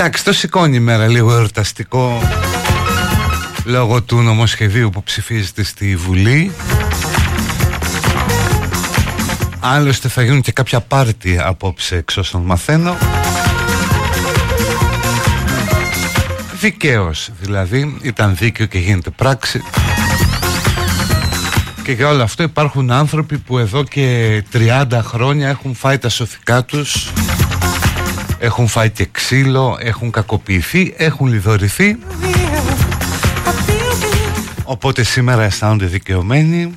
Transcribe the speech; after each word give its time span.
Εντάξει, 0.00 0.24
το 0.24 0.32
σηκώνει 0.32 0.76
η 0.76 0.80
μέρα 0.80 1.06
λίγο 1.06 1.32
εορταστικό 1.32 2.22
λόγω 3.64 4.02
του 4.02 4.20
νομοσχεδίου 4.20 4.90
που 4.90 5.02
ψηφίζεται 5.02 5.62
στη 5.62 5.96
Βουλή. 5.96 6.52
Άλλωστε 9.60 10.08
θα 10.08 10.22
γίνουν 10.22 10.40
και 10.40 10.52
κάποια 10.52 10.80
πάρτι 10.80 11.38
απόψε 11.42 11.96
εξ 11.96 12.16
όσων 12.16 12.42
μαθαίνω. 12.42 12.96
Δικαίως 16.60 17.30
δηλαδή, 17.40 17.98
ήταν 18.02 18.36
δίκαιο 18.36 18.66
και 18.66 18.78
γίνεται 18.78 19.10
πράξη. 19.10 19.62
Και 21.82 21.92
για 21.92 22.08
όλο 22.08 22.22
αυτό 22.22 22.42
υπάρχουν 22.42 22.90
άνθρωποι 22.90 23.38
που 23.38 23.58
εδώ 23.58 23.84
και 23.84 24.42
30 24.52 24.86
χρόνια 25.02 25.48
έχουν 25.48 25.74
φάει 25.74 25.98
τα 25.98 26.08
σοφικά 26.08 26.64
τους 26.64 27.12
έχουν 28.38 28.68
φάει 28.68 28.90
και 28.90 29.08
ξύλο, 29.12 29.78
έχουν 29.80 30.10
κακοποιηθεί, 30.10 30.94
έχουν 30.96 31.26
λιδωρηθεί. 31.26 31.96
Οπότε 34.64 35.02
σήμερα 35.02 35.42
αισθάνονται 35.42 35.86
δικαιωμένοι. 35.86 36.74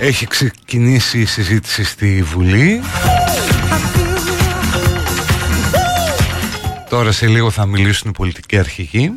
Έχει 0.00 0.26
ξεκινήσει 0.26 1.20
η 1.20 1.24
συζήτηση 1.24 1.84
στη 1.84 2.22
Βουλή. 2.22 2.80
Τώρα 6.88 7.12
σε 7.12 7.26
λίγο 7.26 7.50
θα 7.50 7.66
μιλήσουν 7.66 8.10
οι 8.10 8.12
πολιτικοί 8.12 8.58
αρχηγοί. 8.58 9.12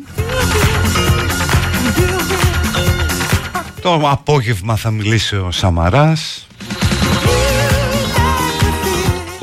Το 3.80 3.94
απόγευμα 4.10 4.76
θα 4.76 4.90
μιλήσει 4.90 5.36
ο 5.36 5.50
Σαμαράς 5.50 6.46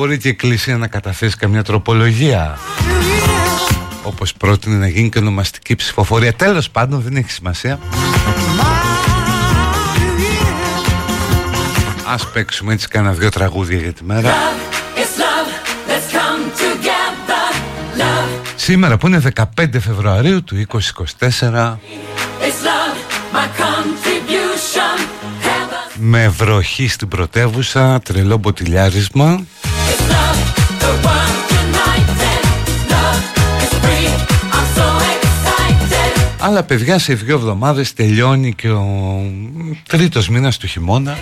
Μπορεί 0.01 0.17
και 0.17 0.27
η 0.27 0.31
Εκκλησία 0.31 0.77
να 0.77 0.87
καταθέσει 0.87 1.37
καμιά 1.37 1.63
τροπολογία. 1.63 2.57
Όπως 4.03 4.33
πρότεινε 4.33 4.77
να 4.77 4.87
γίνει 4.87 5.09
και 5.09 5.19
ονομαστική 5.19 5.75
ψηφοφορία. 5.75 6.33
Τέλος 6.33 6.69
πάντων 6.69 7.01
δεν 7.01 7.15
έχει 7.15 7.31
σημασία. 7.31 7.79
Ας 12.07 12.31
παίξουμε 12.31 12.73
έτσι 12.73 12.87
κάνα 12.87 13.11
δυο 13.11 13.29
τραγούδια 13.29 13.77
για 13.77 13.93
τη 13.93 14.03
μέρα. 14.03 14.33
Σήμερα 18.55 18.97
που 18.97 19.07
είναι 19.07 19.21
15 19.57 19.65
Φεβρουαρίου 19.79 20.43
του 20.43 20.65
2024 21.49 21.77
με 25.95 26.27
βροχή 26.27 26.87
στην 26.87 27.07
πρωτεύουσα, 27.07 27.99
τρελό 28.03 28.37
μποτιλιάρισμα 28.37 29.45
αλλά 36.43 36.63
παιδιά 36.63 36.99
σε 36.99 37.13
δύο 37.13 37.35
εβδομάδες 37.35 37.93
τελειώνει 37.93 38.53
και 38.53 38.69
ο 38.69 38.85
τρίτος 39.87 40.29
μήνας 40.29 40.57
του 40.57 40.67
χειμώνα 40.67 41.17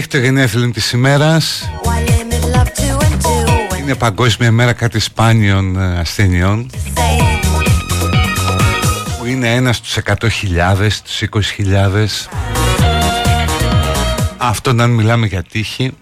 έχει 0.00 0.08
το 0.08 0.18
γενέθλιο 0.18 0.70
της 0.70 0.92
ημέρας. 0.92 1.70
Είναι 3.80 3.94
παγκόσμια 3.94 4.52
μέρα 4.52 4.72
κάτι 4.72 4.98
σπάνιων 4.98 5.80
ε, 5.80 5.98
ασθενειών. 5.98 6.70
Που 9.18 9.26
είναι 9.26 9.54
ένας 9.54 9.76
στους 9.76 9.96
100.000, 10.04 10.86
στους 10.88 11.22
20.000 11.30 12.06
Αυτό 14.36 14.70
αν 14.70 14.90
μιλάμε 14.90 15.26
για 15.26 15.42
τύχη. 15.42 15.92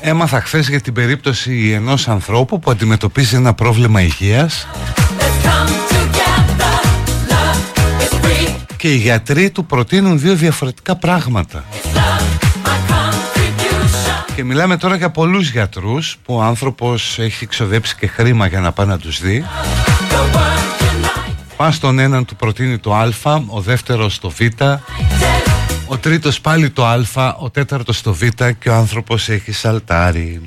Έμαθα 0.00 0.40
χθες 0.40 0.68
για 0.68 0.80
την 0.80 0.92
περίπτωση 0.92 1.70
ενός 1.74 2.08
ανθρώπου 2.08 2.58
που 2.58 2.70
αντιμετωπίζει 2.70 3.36
ένα 3.36 3.54
πρόβλημα 3.54 4.00
υγείας 4.00 4.66
και 8.82 8.92
οι 8.92 8.96
γιατροί 8.96 9.50
του 9.50 9.64
προτείνουν 9.64 10.18
δύο 10.18 10.34
διαφορετικά 10.34 10.96
πράγματα. 10.96 11.64
Και 14.34 14.44
μιλάμε 14.44 14.76
τώρα 14.76 14.96
για 14.96 15.10
πολλούς 15.10 15.50
γιατρούς 15.50 16.16
που 16.24 16.34
ο 16.34 16.42
άνθρωπος 16.42 17.18
έχει 17.18 17.46
ξοδέψει 17.46 17.96
και 17.96 18.06
χρήμα 18.06 18.46
για 18.46 18.60
να 18.60 18.72
πάει 18.72 18.86
να 18.86 18.98
τους 18.98 19.20
δει. 19.20 19.44
Πας 21.56 21.74
στον 21.74 21.98
έναν 21.98 22.24
του 22.24 22.36
προτείνει 22.36 22.78
το 22.78 22.94
α, 22.94 23.10
ο 23.46 23.60
δεύτερος 23.60 24.18
το 24.18 24.30
β, 24.30 24.40
ο 25.86 25.96
τρίτος 25.96 26.40
πάλι 26.40 26.70
το 26.70 26.86
α, 26.86 27.36
ο 27.38 27.50
τέταρτος 27.50 28.02
το 28.02 28.14
β 28.14 28.22
και 28.58 28.68
ο 28.68 28.74
άνθρωπος 28.74 29.28
έχει 29.28 29.52
σαλτάρει. 29.52 30.40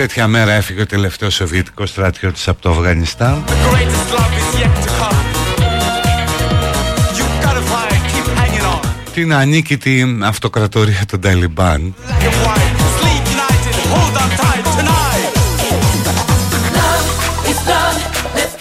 Τέτοια 0.00 0.26
μέρα 0.26 0.52
έφυγε 0.52 0.80
ο 0.80 0.86
τελευταίος 0.86 1.34
Σοβιετικός 1.34 1.88
στρατιώτης 1.88 2.48
από 2.48 2.62
το 2.62 2.70
Αφγανιστάν. 2.70 3.44
Την 9.14 9.34
ανίκητη 9.34 10.18
αυτοκρατορία 10.22 11.00
των 11.06 11.20
Ταλιμπάν. 11.20 11.94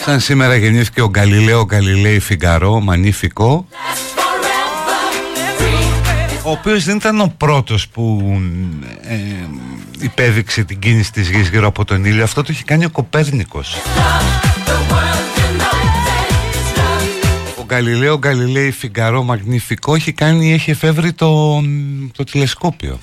Σαν 0.06 0.20
σήμερα 0.20 0.56
γεννήθηκε 0.56 1.02
ο 1.02 1.10
Γκαλιλαίο 1.10 1.66
Γκαλιλαίη 1.66 2.20
Φιγκαρό, 2.20 2.80
μανίφικο 2.80 3.68
ο 6.50 6.52
οποίος 6.52 6.84
δεν 6.84 6.96
ήταν 6.96 7.20
ο 7.20 7.34
πρώτος 7.38 7.88
που 7.88 8.22
ε, 9.02 9.16
υπέδειξε 10.00 10.64
την 10.64 10.80
κίνηση 10.80 11.12
της 11.12 11.30
γης 11.30 11.50
γύρω 11.50 11.68
από 11.68 11.86
τον 11.86 12.06
ήλιο. 12.06 12.24
Αυτό 12.24 12.44
το 12.44 12.48
έχει 12.52 12.64
κάνει 12.64 12.86
ο 12.86 12.90
Κοπέρνικος. 12.90 13.76
Ο 17.60 17.66
Γαλιλαίο 17.70 18.18
Γκαλιλαίη 18.18 18.72
Φιγκαρό 18.72 19.24
Μαγνηφικό 19.24 19.96
έχει 19.96 20.12
κάνει 20.12 20.54
έχει 20.54 20.72
εφεύρει 20.72 21.14
το, 21.14 21.62
το 22.12 22.24
τηλεσκόπιο 22.24 23.00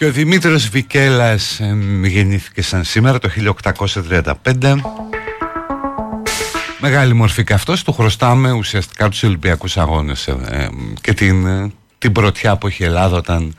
Και 0.00 0.06
ο 0.06 0.10
Δημήτρης 0.10 0.68
Βικέλας 0.68 1.60
ε, 1.60 1.76
γεννήθηκε 2.02 2.62
σαν 2.62 2.84
σήμερα 2.84 3.18
το 3.18 3.30
1835 4.52 4.76
Μεγάλη 6.80 7.14
μορφή 7.14 7.44
και 7.44 7.52
αυτός, 7.52 7.82
του 7.82 7.92
χρωστάμε 7.92 8.52
ουσιαστικά 8.52 9.08
τους 9.08 9.22
Ολυμπιακούς 9.22 9.76
Αγώνες 9.76 10.28
ε, 10.28 10.36
ε, 10.50 10.68
και 11.00 11.12
την, 11.12 11.46
ε, 11.46 11.72
την 11.98 12.12
πρωτιά 12.12 12.56
που 12.56 12.66
έχει 12.66 12.82
η 12.82 12.86
Ελλάδα 12.86 13.16
όταν 13.16 13.56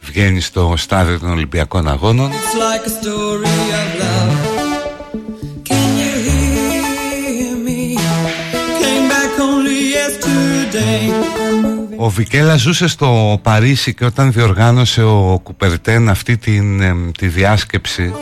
βγαίνει 0.00 0.40
στο 0.40 0.74
στάδιο 0.76 1.18
των 1.18 1.30
Ολυμπιακών 1.30 1.88
Αγώνων. 1.88 2.30
Ο 12.00 12.08
Βικέλα 12.08 12.56
ζούσε 12.56 12.88
στο 12.88 13.38
Παρίσι 13.42 13.94
και 13.94 14.04
όταν 14.04 14.32
διοργάνωσε 14.32 15.02
ο 15.02 15.40
Κουπερτέν 15.42 16.08
αυτή 16.08 16.36
την, 16.36 16.82
τη 17.18 17.26
διάσκεψη 17.26 18.12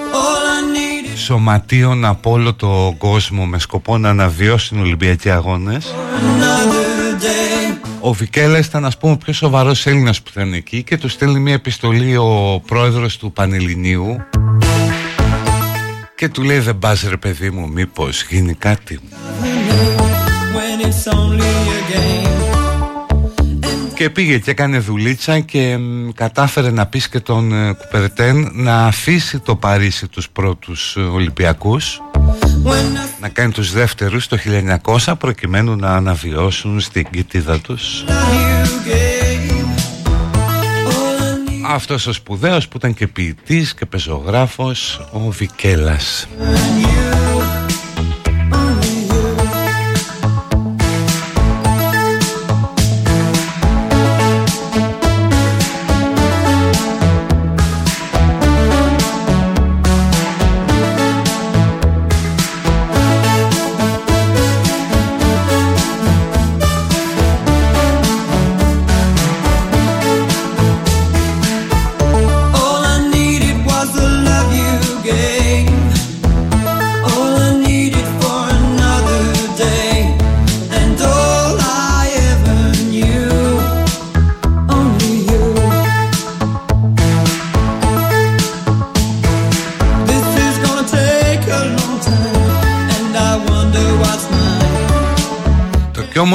σωματείων 1.17 2.05
από 2.05 2.31
όλο 2.31 2.55
τον 2.55 2.97
κόσμο 2.97 3.45
με 3.47 3.59
σκοπό 3.59 3.99
να 3.99 4.09
αναβιώσουν 4.09 4.81
Ολυμπιακοί 4.81 5.31
αγώνες. 5.31 5.95
Ο 8.01 8.13
Βικέλα 8.13 8.59
ήταν 8.59 8.85
ας 8.85 8.99
πούμε 8.99 9.13
ο 9.13 9.17
πιο 9.17 9.33
σοβαρός 9.33 9.87
Έλληνας 9.87 10.23
που 10.23 10.31
ήταν 10.33 10.53
εκεί 10.53 10.83
και 10.83 10.99
του 10.99 11.09
στέλνει 11.09 11.39
μια 11.39 11.55
επιστολή 11.55 12.17
ο 12.17 12.63
πρόεδρος 12.67 13.17
του 13.17 13.33
Πανελληνίου 13.33 14.17
και 16.17 16.29
του 16.29 16.43
λέει 16.43 16.59
δεν 16.59 16.79
πας 16.79 17.03
ρε 17.09 17.17
παιδί 17.17 17.51
μου 17.51 17.69
μήπως 17.69 18.23
γίνει 18.23 18.55
κάτι 18.55 19.01
και 23.97 24.11
πήγε 24.11 24.39
και 24.39 24.51
έκανε 24.51 24.79
δουλίτσα 24.79 25.41
και 25.41 25.79
κατάφερε 26.15 26.71
να 26.71 26.87
πείσει 26.87 27.09
και 27.09 27.21
τον 27.21 27.53
ε, 27.53 27.73
Κουπερτέν 27.73 28.51
να 28.53 28.87
αφήσει 28.87 29.39
το 29.39 29.57
Παρίσι 29.57 30.09
τους 30.09 30.31
πρώτους 30.31 30.97
ε, 30.97 31.01
Ολυμπιακούς 31.01 32.01
να 33.21 33.29
κάνει 33.29 33.53
τους 33.53 33.73
δεύτερους 33.73 34.27
το 34.27 34.39
1900 34.85 35.13
προκειμένου 35.19 35.77
να 35.77 35.95
αναβιώσουν 35.95 36.81
στην 36.81 37.07
κοιτίδα 37.11 37.61
τους. 37.61 38.05
Αυτός 41.69 42.07
ο 42.07 42.13
σπουδαίος 42.13 42.69
που 42.69 42.77
ήταν 42.77 42.95
και 42.95 43.07
ποιητής 43.07 43.75
και 43.75 43.87
πεζογράφος 43.87 45.09
ο 45.13 45.31
Βικέλας 45.31 46.29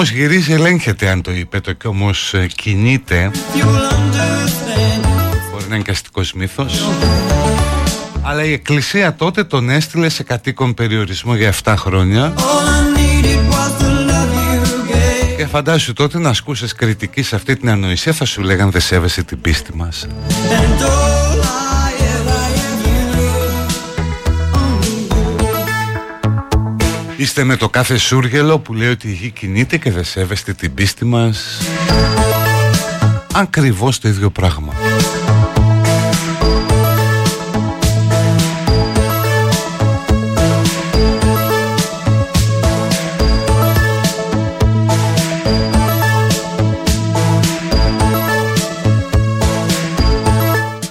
όμως 0.02 0.14
γυρίζει 0.14 0.54
ελέγχεται 0.54 1.10
αν 1.10 1.22
το 1.22 1.32
είπε 1.32 1.60
το 1.60 1.74
και 1.74 1.88
όμως 1.88 2.34
ε, 2.34 2.48
κινείται. 2.56 3.32
Μπορεί 5.52 5.66
να 5.70 5.76
είναι 5.76 5.84
καστικός 5.84 6.34
μύθος. 6.34 6.88
Αλλά 8.22 8.44
η 8.44 8.54
εκκλησία 8.54 9.16
τότε 9.16 9.44
τον 9.44 9.70
έστειλε 9.70 10.10
σε 10.10 10.24
κατοίκον 10.24 10.74
περιορισμό 10.74 11.36
για 11.36 11.54
7 11.64 11.74
χρόνια. 11.78 12.34
Και 15.38 15.46
φαντάσου 15.46 15.94
τότε 15.94 16.20
να 16.20 16.30
ασκούσες 16.30 16.74
κριτική 16.74 17.22
σε 17.22 17.36
αυτή 17.36 17.56
την 17.56 17.70
ανοησία 17.70 18.14
Θα 18.14 18.26
σου 18.26 18.42
λέγαν 18.42 18.72
δεν 18.72 18.82
σέβεσαι 18.82 19.24
την 19.24 19.42
πίστη 19.42 19.76
μας 19.76 20.08
Είστε 27.22 27.44
με 27.44 27.56
το 27.56 27.70
κάθε 27.70 27.98
σούργελο 27.98 28.60
που 28.60 28.74
λέει 28.74 28.90
ότι 28.90 29.08
η 29.08 29.12
γη 29.12 29.32
κινείται 29.32 29.78
και 29.78 29.92
δεν 29.92 30.04
σέβεστε 30.04 30.54
την 30.54 30.74
πίστη 30.74 31.06
μας. 31.06 31.62
Ακριβώς 33.34 34.00
το 34.00 34.08
ίδιο 34.08 34.30
πράγμα. 34.30 34.74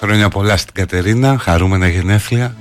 Χρόνια 0.00 0.28
πολλά 0.28 0.56
στην 0.56 0.74
Κατερίνα, 0.74 1.38
χαρούμενα 1.38 1.88
γενέθλια 1.88 2.54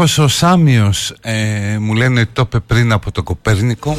Αρίσταρχος 0.00 0.34
ο 0.34 0.38
Σάμιος 0.38 1.14
ε, 1.20 1.78
μου 1.80 1.94
λένε 1.94 2.26
το 2.32 2.42
είπε 2.46 2.60
πριν 2.60 2.92
από 2.92 3.12
το 3.12 3.22
Κοπέρνικο. 3.22 3.96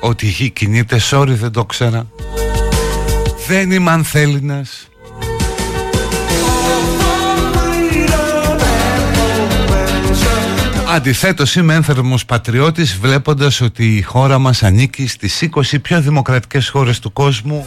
Ότι 0.00 0.26
η 0.26 0.28
γη 0.28 0.50
κινείται, 0.50 1.00
sorry 1.10 1.28
δεν 1.28 1.50
το 1.50 1.64
ξέρα. 1.64 2.06
Δεν 3.46 3.70
είμαι 3.70 3.90
ανθέλινας 3.90 4.88
Αντιθέτως 10.94 11.54
είμαι 11.54 11.74
ένθερμος 11.74 12.24
πατριώτης 12.24 12.98
βλέποντας 12.98 13.60
ότι 13.60 13.96
η 13.96 14.02
χώρα 14.02 14.38
μας 14.38 14.62
ανήκει 14.62 15.06
στις 15.06 15.48
20 15.54 15.80
πιο 15.82 16.00
δημοκρατικές 16.00 16.68
χώρες 16.68 16.98
του 16.98 17.12
κόσμου. 17.12 17.66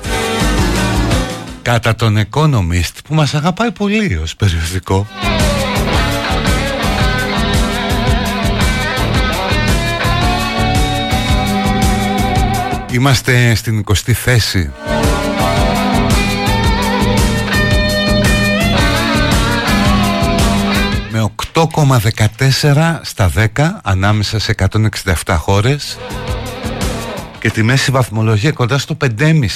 Κατά 1.62 1.96
τον 1.96 2.18
Economist 2.18 2.98
που 3.04 3.14
μας 3.14 3.34
αγαπάει 3.34 3.72
πολύ 3.72 4.20
ως 4.24 4.36
περιοδικό. 4.36 5.08
Είμαστε 13.00 13.56
στην 13.56 13.84
20η 13.86 14.12
θέση. 14.12 14.72
Με 21.12 21.32
8,14 21.54 23.00
στα 23.02 23.32
10 23.36 23.46
ανάμεσα 23.84 24.40
σε 24.40 24.56
167 25.26 25.36
χώρες. 25.38 25.98
Και 27.40 27.50
τη 27.50 27.64
μέση 27.64 27.92
βαθμολογία 27.92 28.52
κοντά 28.52 28.78
στο 28.78 28.98
5,5 29.20 29.48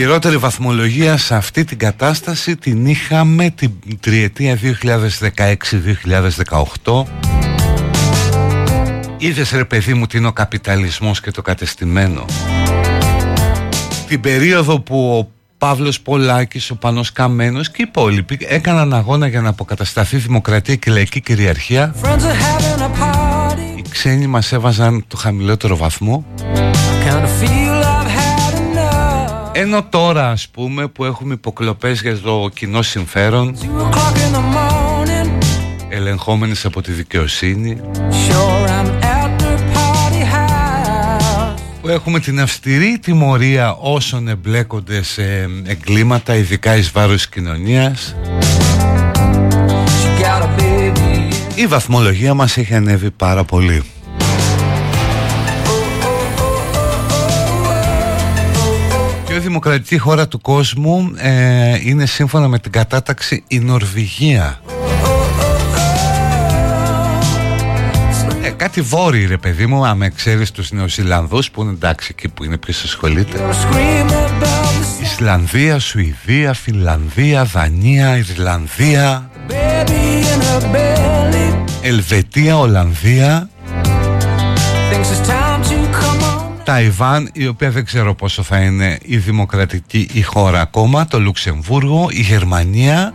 χειρότερη 0.00 0.36
βαθμολογία 0.36 1.16
σε 1.16 1.34
αυτή 1.34 1.64
την 1.64 1.78
κατάσταση 1.78 2.56
την 2.56 2.86
είχαμε 2.86 3.50
την 3.50 3.72
τριετία 4.00 4.58
2016-2018 6.84 7.02
Είδες 9.18 9.50
ρε 9.50 9.64
παιδί 9.64 9.94
μου 9.94 10.06
τι 10.06 10.18
είναι 10.18 10.26
ο 10.26 10.32
καπιταλισμός 10.32 11.20
και 11.20 11.30
το 11.30 11.42
κατεστημένο. 11.42 12.24
Την 14.08 14.20
περίοδο 14.20 14.80
που 14.80 15.18
ο 15.18 15.30
Παύλος 15.58 16.00
Πολάκης, 16.00 16.70
ο 16.70 16.76
Πανός 16.76 17.12
Καμένος 17.12 17.70
και 17.70 17.82
οι 17.82 17.84
υπόλοιποι 17.88 18.38
έκαναν 18.40 18.94
αγώνα 18.94 19.26
για 19.26 19.40
να 19.40 19.48
αποκατασταθεί 19.48 20.16
δημοκρατία 20.16 20.74
και 20.74 20.90
λαϊκή 20.90 21.20
κυριαρχία. 21.20 21.94
Οι 23.76 23.82
ξένοι 23.90 24.26
μας 24.26 24.52
έβαζαν 24.52 25.04
το 25.08 25.16
χαμηλότερο 25.16 25.76
βαθμό 25.76 26.24
ενώ 29.60 29.82
τώρα 29.82 30.30
ας 30.30 30.48
πούμε 30.48 30.86
που 30.88 31.04
έχουμε 31.04 31.34
υποκλοπές 31.34 32.00
για 32.00 32.18
το 32.18 32.50
κοινό 32.54 32.82
συμφέρον 32.82 33.56
Ελεγχόμενες 35.88 36.64
από 36.64 36.82
τη 36.82 36.92
δικαιοσύνη 36.92 37.80
Που 41.80 41.88
έχουμε 41.88 42.20
την 42.20 42.40
αυστηρή 42.40 42.98
τιμωρία 42.98 43.72
όσων 43.74 44.28
εμπλέκονται 44.28 45.02
σε 45.02 45.48
εγκλήματα 45.64 46.34
ειδικά 46.34 46.76
εις 46.76 46.90
βάρος 46.90 47.28
κοινωνίας 47.28 48.16
Η 51.54 51.66
βαθμολογία 51.66 52.34
μας 52.34 52.56
έχει 52.56 52.74
ανέβει 52.74 53.10
πάρα 53.10 53.44
πολύ 53.44 53.84
πιο 59.40 59.48
δημοκρατική 59.48 59.98
χώρα 59.98 60.28
του 60.28 60.40
κόσμου 60.40 61.12
ε, 61.16 61.78
είναι 61.82 62.06
σύμφωνα 62.06 62.48
με 62.48 62.58
την 62.58 62.72
κατάταξη 62.72 63.44
η 63.48 63.58
Νορβηγία. 63.58 64.60
Ε, 68.42 68.50
κάτι 68.50 68.80
βόρειο 68.80 69.28
ρε 69.28 69.36
παιδί 69.36 69.66
μου, 69.66 69.86
άμα 69.86 70.08
ξέρεις 70.08 70.50
τους 70.50 70.70
Νεοσυλανδούς 70.70 71.50
που 71.50 71.62
είναι 71.62 71.70
εντάξει 71.70 72.08
εκεί 72.10 72.28
που 72.28 72.44
είναι 72.44 72.56
ποιος 72.56 72.84
ασχολείται. 72.84 73.40
Ισλανδία, 75.02 75.78
Σουηδία, 75.78 76.52
Φιλανδία, 76.52 77.44
Δανία, 77.44 78.16
Ιρλανδία, 78.16 79.30
Ελβετία, 81.82 82.58
Ολλανδία 82.58 83.48
Ταϊβάν 86.70 87.30
η 87.32 87.46
οποία 87.46 87.70
δεν 87.70 87.84
ξέρω 87.84 88.14
πόσο 88.14 88.42
θα 88.42 88.60
είναι 88.60 88.98
η 89.02 89.16
δημοκρατική 89.16 90.08
η 90.12 90.22
χώρα 90.22 90.60
ακόμα 90.60 91.06
το 91.06 91.20
Λουξεμβούργο, 91.20 92.08
η 92.10 92.20
Γερμανία 92.20 93.14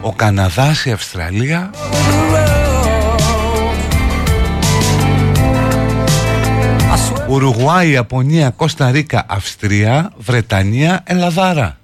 ο 0.00 0.12
Καναδάς, 0.12 0.84
η 0.84 0.90
Αυστραλία. 0.90 1.70
Ουρουγουάη, 7.28 7.90
Ιαπωνία, 7.90 8.50
Κώστα 8.50 8.90
Ρίκα, 8.90 9.26
Αυστρία, 9.28 10.12
Βρετανία, 10.16 11.02
Ελλαδάρα 11.04 11.78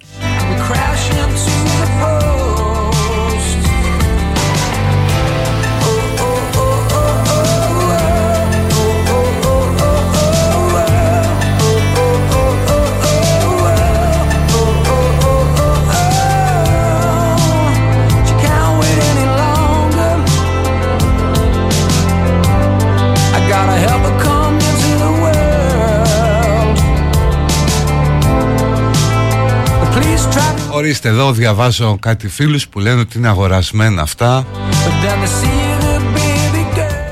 Ορίστε 30.83 31.09
εδώ 31.09 31.31
διαβάζω 31.31 31.97
κάτι 31.99 32.27
φίλους 32.27 32.67
που 32.67 32.79
λένε 32.79 32.99
ότι 32.99 33.17
είναι 33.17 33.27
αγορασμένα 33.27 34.01
αυτά. 34.01 34.45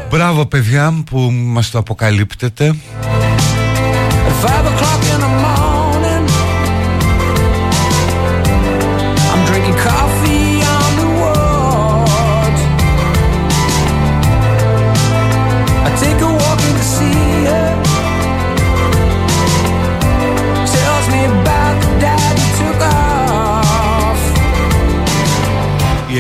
Μπράβο 0.10 0.46
παιδιά 0.46 1.04
που 1.10 1.20
μας 1.32 1.72
το 1.72 1.78
αποκαλύπτετε 1.78 2.76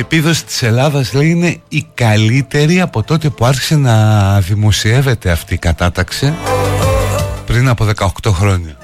επίδοση 0.01 0.45
της 0.45 0.63
Ελλάδας 0.63 1.13
λέει 1.13 1.29
είναι 1.29 1.57
η 1.69 1.87
καλύτερη 1.93 2.81
από 2.81 3.03
τότε 3.03 3.29
που 3.29 3.45
άρχισε 3.45 3.75
να 3.75 4.39
δημοσιεύεται 4.39 5.31
αυτή 5.31 5.53
η 5.53 5.57
κατάταξη 5.57 6.33
πριν 7.45 7.69
από 7.69 7.87
18 7.95 8.31
χρόνια. 8.31 8.77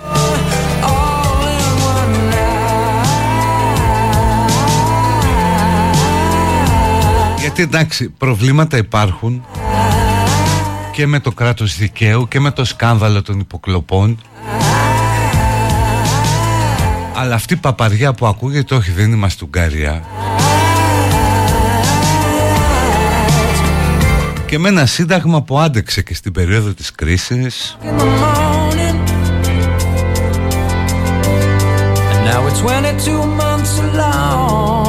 Γιατί 7.39 7.61
εντάξει 7.61 8.09
προβλήματα 8.09 8.77
υπάρχουν 8.77 9.45
και 10.91 11.07
με 11.07 11.19
το 11.19 11.31
κράτος 11.31 11.77
δικαίου 11.77 12.27
και 12.27 12.39
με 12.39 12.51
το 12.51 12.65
σκάνδαλο 12.65 13.21
των 13.21 13.39
υποκλοπών 13.39 14.19
αλλά 17.15 17.35
αυτή 17.35 17.53
η 17.53 17.57
παπαριά 17.57 18.13
που 18.13 18.27
ακούγεται 18.27 18.75
όχι 18.75 18.91
δεν 18.91 19.11
είμαστε 19.11 19.45
Ουγγαρία 19.45 20.03
και 24.47 24.59
με 24.59 24.69
ένα 24.69 24.85
σύνταγμα 24.85 25.41
που 25.41 25.59
άντεξε 25.59 26.01
και 26.01 26.13
στην 26.13 26.31
περίοδο 26.31 26.73
της 26.73 26.91
κρίσης. 26.91 27.77
Get 33.07 34.86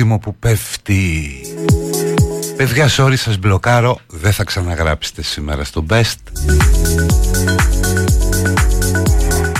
Πόπο 0.00 0.08
βρίσιμο 0.08 0.18
που 0.18 0.34
πέφτει. 0.38 1.30
Παιδιά 2.56 2.88
sorry 2.96 3.16
σας 3.16 3.38
μπλοκάρω. 3.38 3.98
Δεν 4.06 4.32
θα 4.32 4.44
ξαναγράψετε 4.44 5.22
σήμερα 5.22 5.64
στο 5.64 5.86
best. 5.88 6.14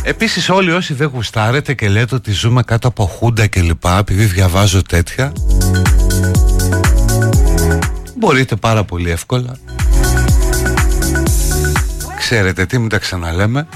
Επίσης 0.03 0.49
όλοι 0.49 0.73
όσοι 0.73 0.95
δεν 0.95 1.11
γουστάρετε 1.15 1.75
και 1.75 1.89
λέτε 1.89 2.15
ότι 2.15 2.33
ζούμε 2.33 2.63
κάτω 2.63 2.89
από 2.89 3.05
χούντα 3.05 3.47
και 3.47 3.61
λοιπά 3.61 3.99
Επειδή 3.99 4.25
διαβάζω 4.25 4.83
τέτοια 4.83 5.33
Μπορείτε 8.17 8.57
πάρα 8.57 8.85
πολύ 8.85 9.11
εύκολα. 9.11 9.57
Ξέρετε 12.19 12.67
τι, 12.67 12.79
μην 12.79 12.89
τα 12.89 12.99
ξαναλέμε 12.99 13.67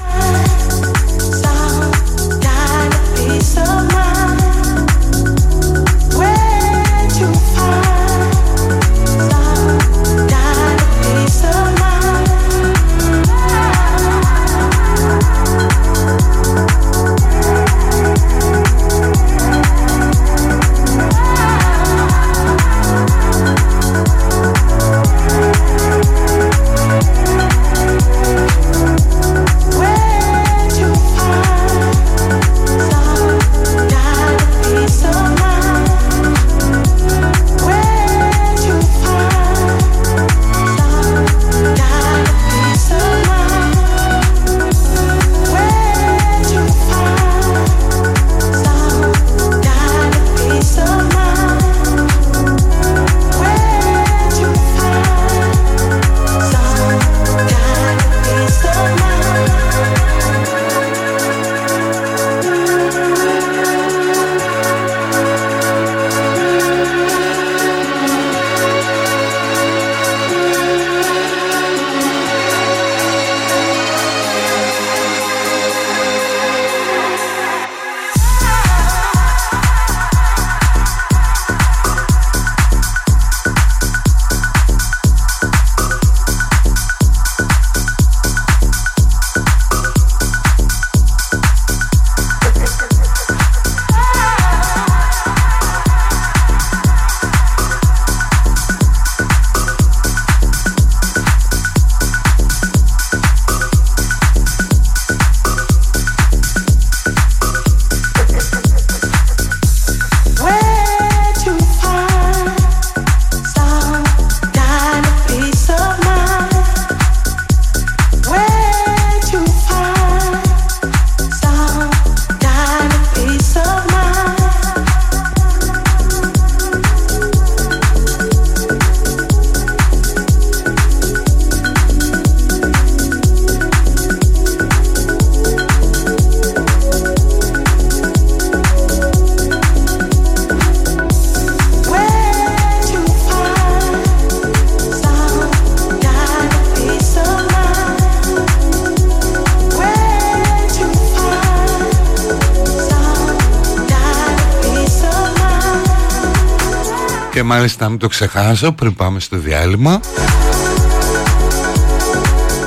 μάλιστα 157.54 157.88
μην 157.88 157.98
το 157.98 158.08
ξεχάσω 158.08 158.72
πριν 158.72 158.94
πάμε 158.94 159.20
στο 159.20 159.36
διάλειμμα 159.36 160.00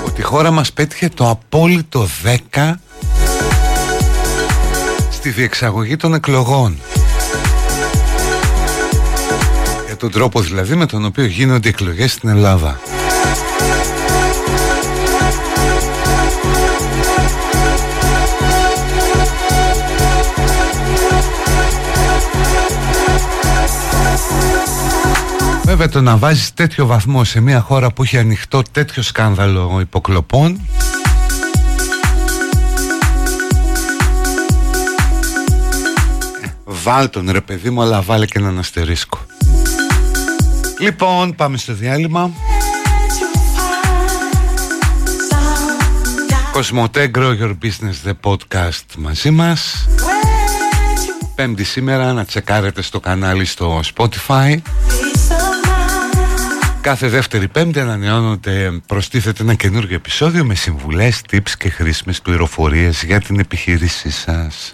ότι 0.06 0.22
η 0.22 0.24
χώρα 0.24 0.52
μας 0.52 0.74
πέτυχε 0.74 1.10
το 1.10 1.30
απόλυτο 1.30 2.08
10 2.54 2.74
στη 5.12 5.30
διεξαγωγή 5.30 5.96
των 5.96 6.14
εκλογών. 6.14 6.78
Για 9.86 9.96
τον 9.96 10.12
τρόπο 10.12 10.42
δηλαδή 10.42 10.76
με 10.76 10.86
τον 10.86 11.06
οποίο 11.06 11.26
γίνονται 11.26 11.68
οι 11.68 11.72
εκλογές 11.72 12.12
στην 12.12 12.30
Ελλάδα 12.30 12.80
Βέβαια 25.68 25.90
το 25.90 26.02
να 26.02 26.18
βάζεις 26.18 26.54
τέτοιο 26.54 26.86
βαθμό 26.86 27.24
σε 27.24 27.40
μια 27.40 27.60
χώρα 27.60 27.92
που 27.92 28.04
έχει 28.04 28.18
ανοιχτό 28.18 28.62
τέτοιο 28.72 29.04
σκάνδαλο 29.04 29.78
υποκλοπών 29.82 30.62
Βάλ 36.64 37.10
τον 37.10 37.30
ρε 37.32 37.42
παιδί 37.42 37.70
μου 37.70 37.82
αλλά 37.82 38.02
βάλε 38.02 38.26
και 38.26 38.40
έναν 38.40 38.60
αστερίσκο. 38.60 39.20
Λοιπόν 40.80 41.36
πάμε 41.36 41.58
στο 41.58 41.74
διάλειμμα. 41.74 42.32
Κοσμοτέ 46.52 47.12
Grow 47.16 47.40
Your 47.42 47.58
Business 47.64 48.10
The 48.10 48.14
Podcast 48.24 48.96
μαζί 48.98 49.32
μας. 49.32 49.88
Πέμπτη 51.36 51.64
σήμερα 51.64 52.14
να 52.14 52.26
τσεκάρετε 52.26 52.82
στο 52.82 53.00
κανάλι 53.00 53.46
στο 53.46 53.80
Spotify 53.96 54.58
Κάθε 56.88 57.08
δεύτερη 57.08 57.48
πέμπτη 57.48 57.80
ανανεώνονται, 57.80 58.82
προστίθεται 58.86 59.44
ένα 59.44 59.54
καινούργιο 59.54 59.96
επεισόδιο 59.96 60.46
με 60.46 60.56
συμβουλές, 60.56 61.22
tips 61.32 61.52
και 61.58 61.70
χρήσιμες 61.70 62.22
πληροφορίες 62.22 63.04
για 63.04 63.20
την 63.20 63.40
επιχείρησή 63.40 64.10
σας. 64.10 64.72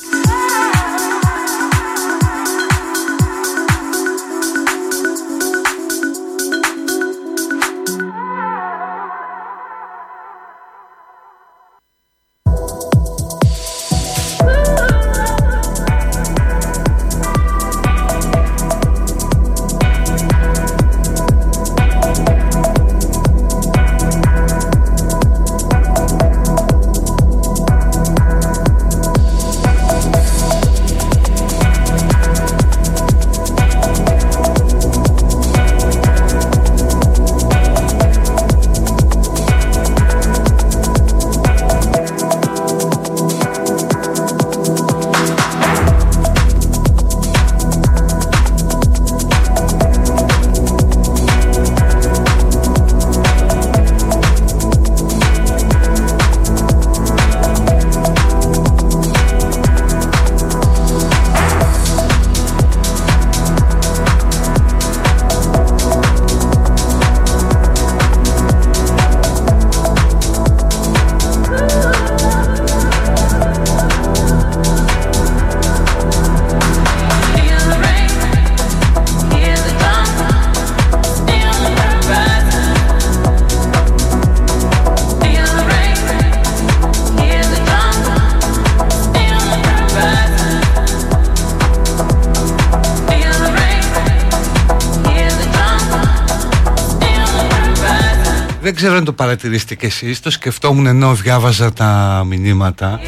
Ξέρω 99.04 99.16
αν 99.16 99.18
το 99.18 99.24
παρατηρήσετε 99.24 99.76
κι 99.76 99.86
εσείς, 99.86 100.20
το 100.20 100.32
σκεφτόμουν 100.32 100.86
ενώ 100.86 101.14
διάβαζα 101.14 101.74
τα 101.74 102.24
μηνύματα 102.26 103.00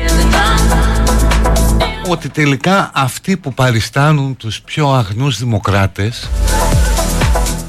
ότι 2.10 2.30
τελικά 2.30 2.92
αυτοί 2.94 3.38
που 3.38 3.54
παριστάνουν 3.54 4.38
τους 4.38 4.62
πιο 4.62 4.90
αγνούς 4.94 5.38
δημοκράτες 5.38 6.30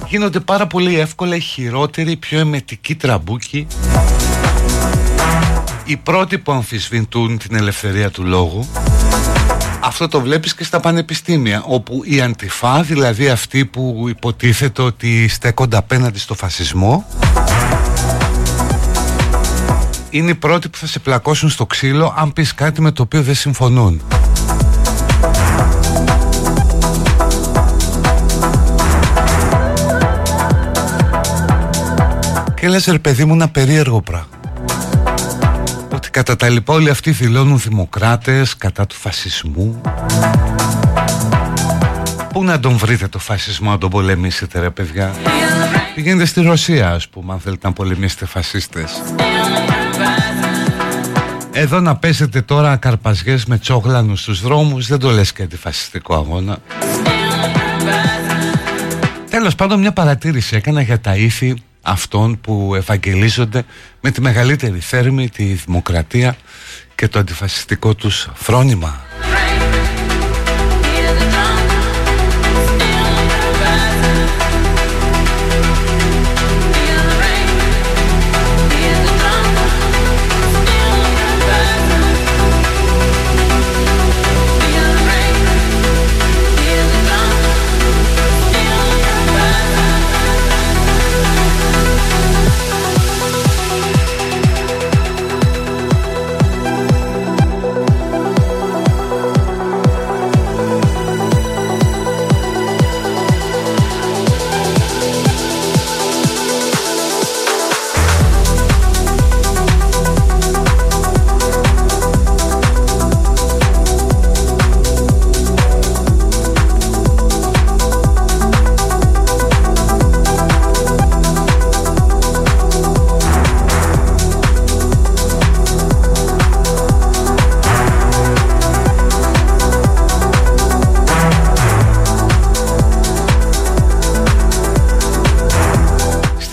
γίνονται 0.06 0.40
πάρα 0.40 0.66
πολύ 0.66 0.98
εύκολα 0.98 1.36
οι 1.36 1.40
χειρότεροι, 1.40 2.16
πιο 2.16 2.38
εμετικοί 2.38 2.94
τραμπούκοι 2.94 3.66
οι 5.84 5.96
πρώτοι 5.96 6.38
που 6.38 6.52
αμφισβητούν 6.52 7.38
την 7.38 7.56
ελευθερία 7.56 8.10
του 8.10 8.24
λόγου. 8.24 8.68
Αυτό 9.80 10.08
το 10.08 10.20
βλέπεις 10.20 10.54
και 10.54 10.64
στα 10.64 10.80
πανεπιστήμια 10.80 11.62
όπου 11.66 12.02
οι 12.04 12.20
αντιφά, 12.20 12.82
δηλαδή 12.82 13.28
αυτοί 13.28 13.64
που 13.64 14.04
υποτίθεται 14.08 14.82
ότι 14.82 15.28
στέκονται 15.28 15.76
απέναντι 15.76 16.18
στο 16.18 16.34
φασισμό 16.34 17.06
είναι 20.16 20.30
οι 20.30 20.34
πρώτοι 20.34 20.68
που 20.68 20.78
θα 20.78 20.86
σε 20.86 20.98
πλακώσουν 20.98 21.48
στο 21.48 21.66
ξύλο 21.66 22.14
αν 22.16 22.32
πεις 22.32 22.54
κάτι 22.54 22.80
με 22.80 22.90
το 22.90 23.02
οποίο 23.02 23.22
δεν 23.22 23.34
συμφωνούν. 23.34 24.02
Και 32.54 32.68
λες 32.68 32.84
ρε 32.86 32.98
παιδί 32.98 33.24
μου 33.24 33.34
ένα 33.34 33.48
περίεργο 33.48 34.00
πράγμα 34.00 34.26
ότι 35.92 36.10
κατά 36.10 36.36
τα 36.36 36.48
λοιπά 36.48 36.74
όλοι 36.74 36.90
αυτοί 36.90 37.10
δηλώνουν 37.10 37.58
δημοκράτες 37.58 38.56
κατά 38.56 38.86
του 38.86 38.94
φασισμού. 38.94 39.80
Πού 42.32 42.44
να 42.44 42.60
τον 42.60 42.76
βρείτε 42.76 43.08
το 43.08 43.18
φασισμό 43.18 43.70
να 43.70 43.78
τον 43.78 43.90
πολεμήσετε 43.90 44.60
ρε 44.60 44.70
παιδιά; 44.70 45.14
Πηγαίνετε 45.94 46.26
στη 46.26 46.40
Ρωσία 46.42 46.90
ας 46.90 47.08
πούμε 47.08 47.32
αν 47.32 47.40
θέλετε 47.40 47.66
να 47.66 47.72
πολεμήσετε 47.72 48.26
φασίστες 48.26 49.02
Εδώ 51.52 51.80
να 51.80 51.96
πέσετε 51.96 52.40
τώρα 52.42 52.76
καρπαζιές 52.76 53.44
με 53.44 53.58
τσόγλανους 53.58 54.20
στους 54.20 54.40
δρόμους 54.40 54.86
Δεν 54.86 54.98
το 54.98 55.10
λες 55.10 55.32
και 55.32 55.42
αντιφασιστικό 55.42 56.14
αγώνα 56.14 56.58
Τέλος 59.30 59.54
πάντων 59.54 59.80
μια 59.80 59.92
παρατήρηση 59.92 60.56
έκανα 60.56 60.80
για 60.80 61.00
τα 61.00 61.16
ήθη 61.16 61.56
αυτών 61.82 62.40
που 62.40 62.74
ευαγγελίζονται 62.74 63.64
με 64.00 64.10
τη 64.10 64.20
μεγαλύτερη 64.20 64.78
θέρμη 64.78 65.28
τη 65.28 65.44
δημοκρατία 65.44 66.36
και 66.94 67.08
το 67.08 67.18
αντιφασιστικό 67.18 67.94
τους 67.94 68.28
φρόνημα. 68.34 69.00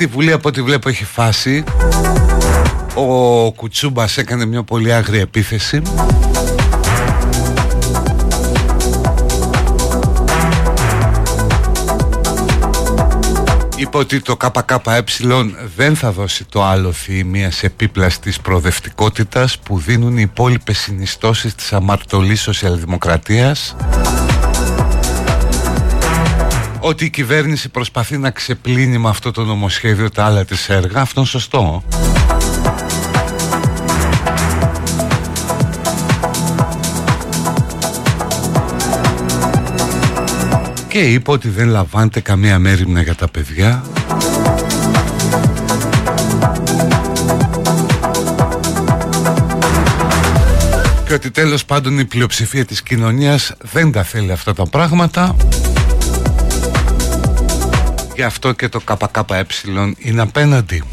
Στη 0.04 0.12
Βουλή 0.12 0.32
από 0.32 0.48
ό,τι 0.48 0.62
βλέπω 0.62 0.90
έχει 0.90 1.06
φάση 1.06 1.64
Ο 2.94 3.52
Κουτσούμπας 3.52 4.18
έκανε 4.18 4.46
μια 4.46 4.64
πολύ 4.64 4.94
άγρια 4.94 5.22
επίθεση. 5.22 5.82
Είπε 13.76 13.98
ότι 13.98 14.22
το 14.22 14.38
ΚΚΕ 14.38 15.04
δεν 15.76 15.96
θα 15.96 16.12
δώσει 16.12 16.46
το 16.46 16.64
άλλο 16.64 16.94
μια 17.26 17.52
επίπλας 17.62 18.20
της 18.20 18.40
προοδευτικότητας 18.40 19.58
που 19.60 19.80
δίνουν 19.80 20.18
οι 20.18 20.22
υπόλοιπες 20.22 20.78
συνιστώσεις 20.78 21.56
της 21.56 21.74
αμαρτωλής 21.74 22.42
σοσιαλδημοκρατίας 22.42 23.76
ότι 26.86 27.06
η 27.06 27.10
κυβέρνηση 27.10 27.70
προσπαθεί 27.70 28.18
να 28.18 28.30
ξεπλύνει 28.30 28.98
με 28.98 29.10
αυτό 29.10 29.32
το 29.32 29.44
νομοσχέδιο 29.44 30.10
τα 30.10 30.26
άλλα 30.26 30.46
της 30.46 30.70
έργα, 30.70 31.02
αυτό 31.02 31.20
είναι 31.20 31.30
σωστό. 31.30 31.84
Και 40.88 41.00
είπε 41.00 41.32
ότι 41.32 41.50
δεν 41.50 41.68
λαμβάνεται 41.68 42.20
καμία 42.20 42.60
μέρημνα 42.60 43.02
για 43.02 43.16
τα 43.16 43.28
παιδιά. 43.28 43.84
Και 51.08 51.14
ότι 51.14 51.32
τέλος 51.32 51.66
πάντων 51.66 52.00
η 52.00 52.06
πλειοψηφία 52.06 52.66
της 52.66 52.84
κοινωνίας 52.84 53.54
δεν 53.72 53.92
τα 53.92 54.04
θέλει 54.04 54.32
αυτά 54.32 54.54
τα 54.54 54.66
πράγματα 54.66 55.36
Γι' 58.16 58.24
αυτό 58.24 58.52
και 58.52 58.70
το 58.70 58.80
ΚΚΕ 58.80 59.46
είναι 59.98 60.22
απέναντι. 60.22 60.84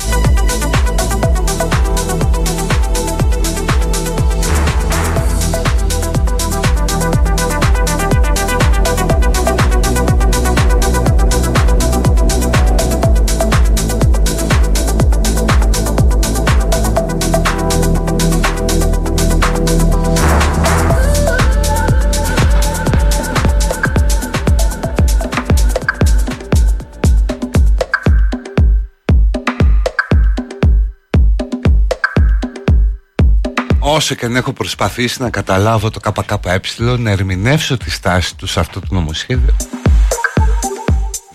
Όσο 34.01 34.15
και 34.15 34.27
αν 34.27 34.37
έχω 34.37 34.53
προσπαθήσει 34.53 35.23
να 35.23 35.31
καταλάβω 35.31 35.91
το 35.91 36.01
ΚΚΕ 36.01 36.61
να 36.99 37.11
ερμηνεύσω 37.11 37.77
τη 37.77 37.91
στάση 37.91 38.37
τους 38.37 38.51
σε 38.51 38.61
αυτό 38.61 38.81
το 38.81 38.87
νομοσχέδιο. 38.91 39.57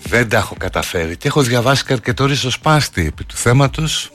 Δεν 0.02 0.28
τα 0.28 0.36
έχω 0.36 0.54
καταφέρει 0.58 1.16
και 1.16 1.28
έχω 1.28 1.42
διαβάσει 1.42 1.84
και 1.84 1.92
αρκετό 1.92 2.26
ριζοσπάστη 2.26 3.06
επί 3.06 3.24
του 3.24 3.36
θέματος. 3.36 4.10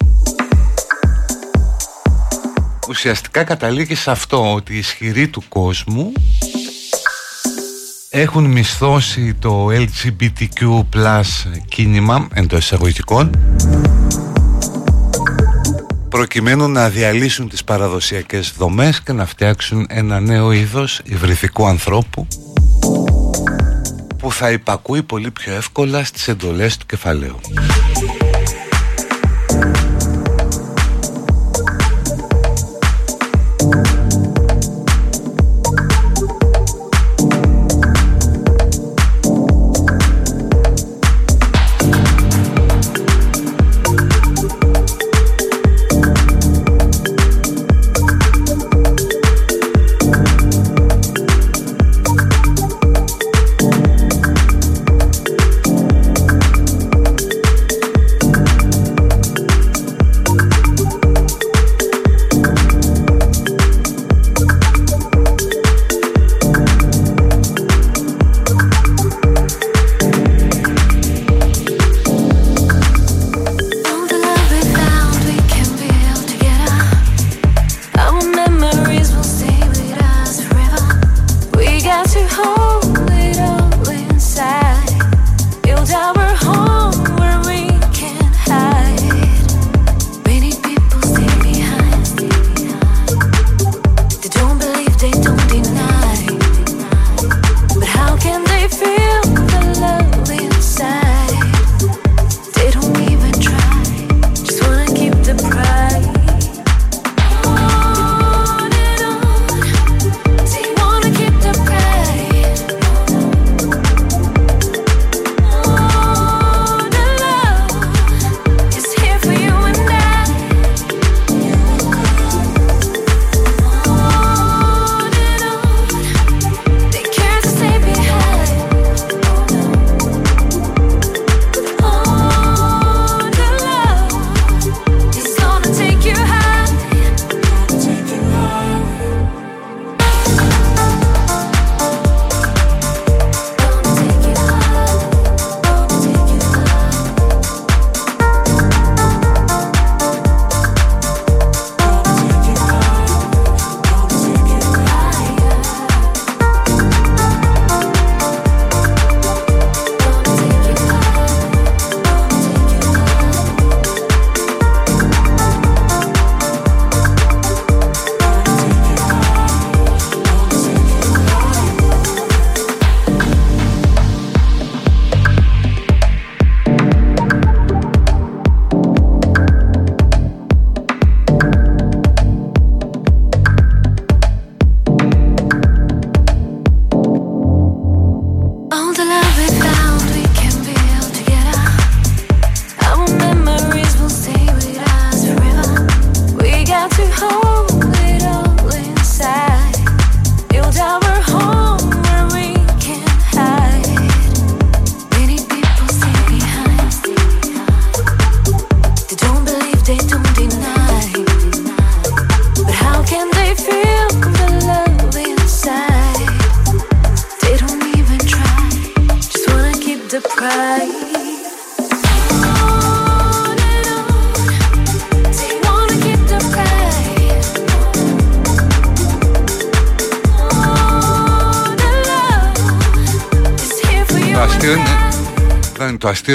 Ουσιαστικά 2.89 3.43
καταλήγει 3.43 3.95
σε 3.95 4.11
αυτό 4.11 4.53
ότι 4.53 4.73
οι 4.73 4.77
ισχυροί 4.77 5.27
του 5.27 5.43
κόσμου 5.49 6.11
έχουν 8.09 8.45
μισθώσει 8.45 9.33
το 9.33 9.67
LGBTQ 9.67 10.83
κίνημα 11.67 12.27
εντός 12.33 12.63
εισαγωγικών 12.63 13.31
προκειμένου 16.12 16.67
να 16.67 16.89
διαλύσουν 16.89 17.50
τις 17.50 17.63
παραδοσιακές 17.63 18.54
δομές 18.58 19.02
και 19.02 19.12
να 19.12 19.26
φτιάξουν 19.26 19.86
ένα 19.89 20.19
νέο 20.19 20.52
είδος 20.52 21.02
υβριδικού 21.04 21.67
ανθρώπου 21.67 22.28
που 24.17 24.32
θα 24.32 24.52
υπακούει 24.52 25.04
πολύ 25.04 25.32
πιο 25.32 25.54
εύκολα 25.54 26.04
στις 26.04 26.28
εντολές 26.28 26.78
του 26.78 26.86
κεφαλαίου. 26.86 27.39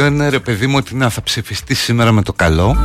Είναι, 0.07 0.19
το 0.19 0.25
αστείο 0.25 0.25
είναι 0.25 0.29
ρε 0.29 0.38
παιδί 0.38 0.66
μου 0.66 0.77
ότι 0.77 0.95
να 0.95 1.09
θα 1.09 1.23
ψηφιστεί 1.23 1.75
σήμερα 1.75 2.12
με 2.12 2.23
το 2.23 2.33
καλό. 2.33 2.77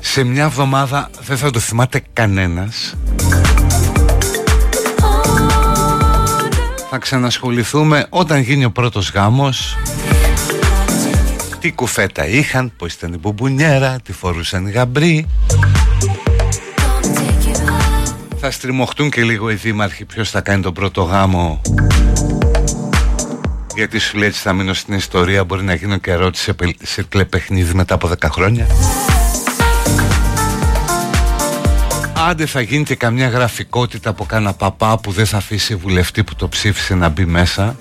Σε 0.00 0.24
μια 0.24 0.44
εβδομάδα 0.44 1.10
δεν 1.20 1.36
θα 1.36 1.50
το 1.50 1.58
θυμάται 1.58 2.02
κανένας. 2.12 2.94
Θα 6.90 6.98
ξανασχοληθούμε 6.98 8.06
όταν 8.08 8.40
γίνει 8.40 8.64
ο 8.64 8.70
πρώτος 8.70 9.10
γάμος. 9.10 9.76
Τι 11.60 11.72
κουφέτα 11.72 12.26
είχαν, 12.26 12.72
πως 12.76 12.92
ήταν 12.92 13.12
η 13.12 13.18
μπουμπουνιέρα, 13.18 13.96
τι 14.04 14.12
φορούσαν 14.12 14.66
οι 14.66 14.70
γαμπροί. 14.70 15.26
Θα 18.40 18.50
στριμωχτούν 18.50 19.10
και 19.10 19.22
λίγο 19.22 19.50
οι 19.50 19.54
δήμαρχοι 19.54 20.04
ποιος 20.04 20.30
θα 20.30 20.40
κάνει 20.40 20.62
τον 20.62 20.72
πρώτο 20.72 21.02
γάμο 21.02 21.60
γιατί 23.74 23.98
σου 23.98 24.18
λέει 24.18 24.28
έτσι 24.28 24.40
θα 24.40 24.52
μείνω 24.52 24.72
στην 24.72 24.94
ιστορία 24.94 25.44
Μπορεί 25.44 25.62
να 25.62 25.74
γίνω 25.74 25.96
και 25.96 26.10
ερώτηση 26.10 26.54
σε 26.82 27.02
κλεπαιχνίδι 27.02 27.74
μετά 27.74 27.94
από 27.94 28.10
10 28.20 28.28
χρόνια. 28.30 28.66
Άντε 32.28 32.46
θα 32.46 32.60
γίνει 32.60 32.84
και 32.84 32.94
καμιά 32.94 33.28
γραφικότητα 33.28 34.10
από 34.10 34.24
κάνα 34.24 34.52
παπά 34.52 34.98
που 34.98 35.10
δεν 35.10 35.26
θα 35.26 35.36
αφήσει 35.36 35.74
βουλευτή 35.74 36.24
που 36.24 36.34
το 36.34 36.48
ψήφισε 36.48 36.94
να 36.94 37.08
μπει 37.08 37.24
μέσα. 37.24 37.76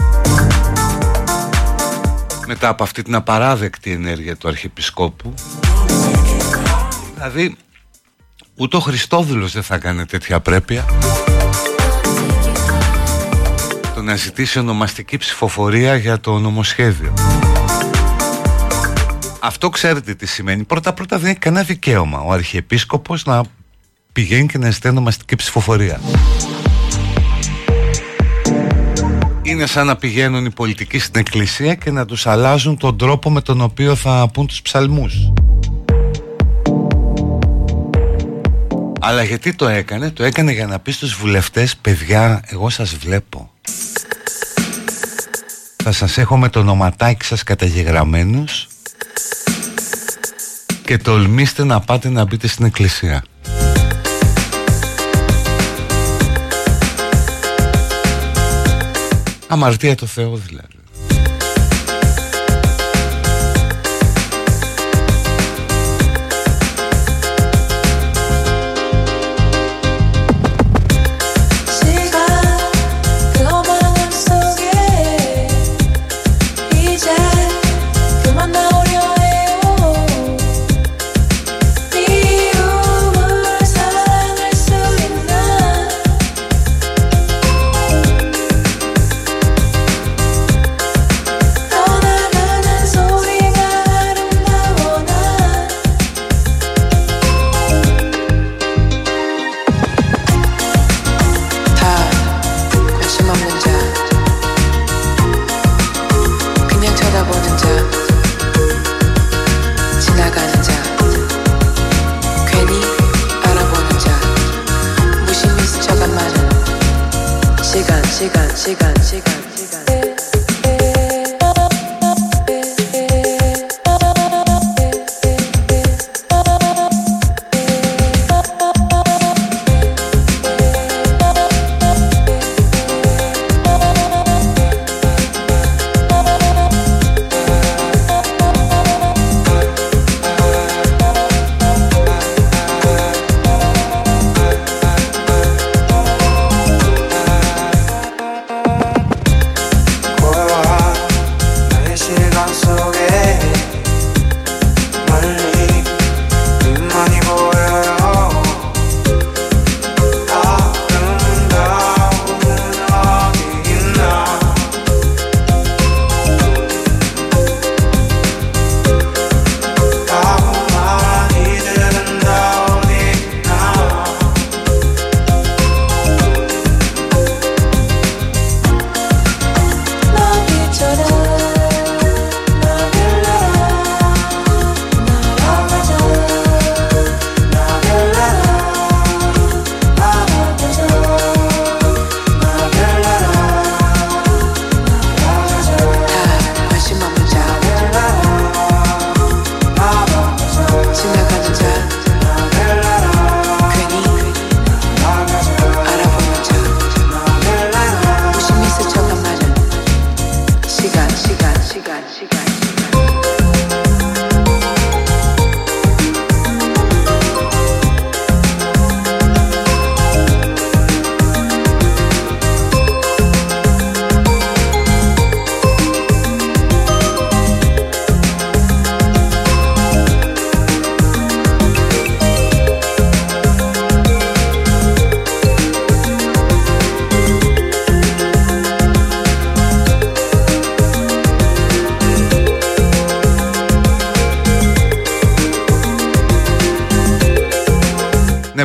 Μετά 2.48 2.68
από 2.68 2.84
αυτή 2.84 3.02
την 3.02 3.16
απαράδεκτη 3.16 3.92
ενέργεια 3.92 4.36
του 4.36 4.48
Αρχιεπισκόπου. 4.48 5.34
Δηλαδή 7.16 7.56
ούτε 8.56 8.78
ο 8.78 8.80
Χριστόδουλος 8.80 9.54
δεν 9.54 9.64
θα 9.64 9.78
κάνει 9.78 10.06
τέτοια 10.06 10.40
πρέπεια 10.40 10.86
το 10.86 11.23
να 14.04 14.16
ζητήσει 14.16 14.60
ονομαστική 14.60 15.18
ψηφοφορία 15.18 15.96
για 15.96 16.20
το 16.20 16.40
νομοσχέδιο 16.40 17.14
αυτό 19.46 19.70
ξέρετε 19.70 20.14
τι 20.14 20.26
σημαίνει 20.26 20.64
πρώτα 20.64 20.94
πρώτα 20.94 21.18
δεν 21.18 21.30
έχει 21.30 21.40
κανένα 21.40 21.64
δικαίωμα 21.64 22.20
ο 22.20 22.32
Αρχιεπίσκοπος 22.32 23.26
να 23.26 23.44
πηγαίνει 24.14 24.48
και 24.48 24.58
να 24.58 24.70
ζητάει 24.70 24.92
ονομαστική 24.92 25.36
ψηφοφορία. 25.36 26.00
Είναι 29.42 29.66
σαν 29.66 29.86
να 29.86 29.96
πηγαίνουν 29.96 30.46
οι 30.46 30.52
πολιτικοί 30.52 31.00
στην 31.00 31.20
εκκλησία 31.20 31.76
και 31.76 31.92
να 31.92 32.06
τους 32.06 32.28
αλλάζουν 32.28 32.78
τον 32.78 32.98
τρόπο 32.98 33.30
με 33.30 33.42
τον 33.42 33.62
οποίο 33.62 33.96
θα 33.96 34.30
πούν 34.34 34.48
τους 34.48 34.62
ψαλμούς. 34.62 35.32
Αλλά 39.00 39.24
γιατί 39.24 39.54
το 39.54 39.68
έκανε, 39.68 40.12
το 40.12 40.24
έκανε 40.24 40.52
για 40.52 40.68
να 40.68 40.80
πει 40.80 40.92
στους 40.92 41.16
βουλευτές 41.16 41.78
«Παιδιά, 41.78 42.42
εγώ 42.46 42.70
σας 42.70 42.96
βλέπω. 42.96 43.53
Θα 45.86 45.92
σας 45.92 46.18
έχω 46.18 46.38
με 46.38 46.50
το 46.50 46.60
ονοματάκι 46.60 47.26
σας 47.26 47.44
καταγεγραμμένους 47.44 48.68
και 50.86 50.98
τολμήστε 50.98 51.64
να 51.64 51.80
πάτε 51.80 52.10
να 52.10 52.26
μπείτε 52.26 52.48
στην 52.48 52.66
εκκλησία». 52.66 53.24
Αμαρτία 59.48 59.96
το 59.96 60.06
Θεό 60.06 60.36
δηλαδή. 60.36 60.83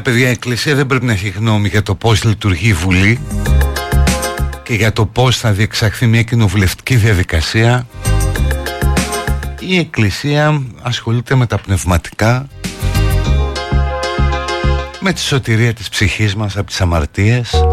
Παιδιά 0.08 0.28
η 0.28 0.30
Εκκλησία 0.30 0.74
δεν 0.74 0.86
πρέπει 0.86 1.04
να 1.04 1.12
έχει 1.12 1.28
γνώμη 1.28 1.68
για 1.68 1.82
το 1.82 1.94
πώς 1.94 2.24
λειτουργεί 2.24 2.68
η 2.68 2.72
Βουλή 2.72 3.20
και 4.62 4.74
για 4.74 4.92
το 4.92 5.06
πώς 5.06 5.38
θα 5.38 5.52
διεξαχθεί 5.52 6.06
μια 6.06 6.22
κοινοβουλευτική 6.22 6.96
διαδικασία. 6.96 7.86
Η 9.58 9.78
Εκκλησία 9.78 10.62
ασχολείται 10.82 11.34
με 11.34 11.46
τα 11.46 11.58
πνευματικά 11.58 12.48
με 15.00 15.12
τη 15.12 15.20
σωτηρία 15.20 15.72
της 15.72 15.88
ψυχής 15.88 16.34
μας 16.34 16.56
από 16.56 16.66
τις 16.66 16.80
αμαρτίες. 16.80 17.64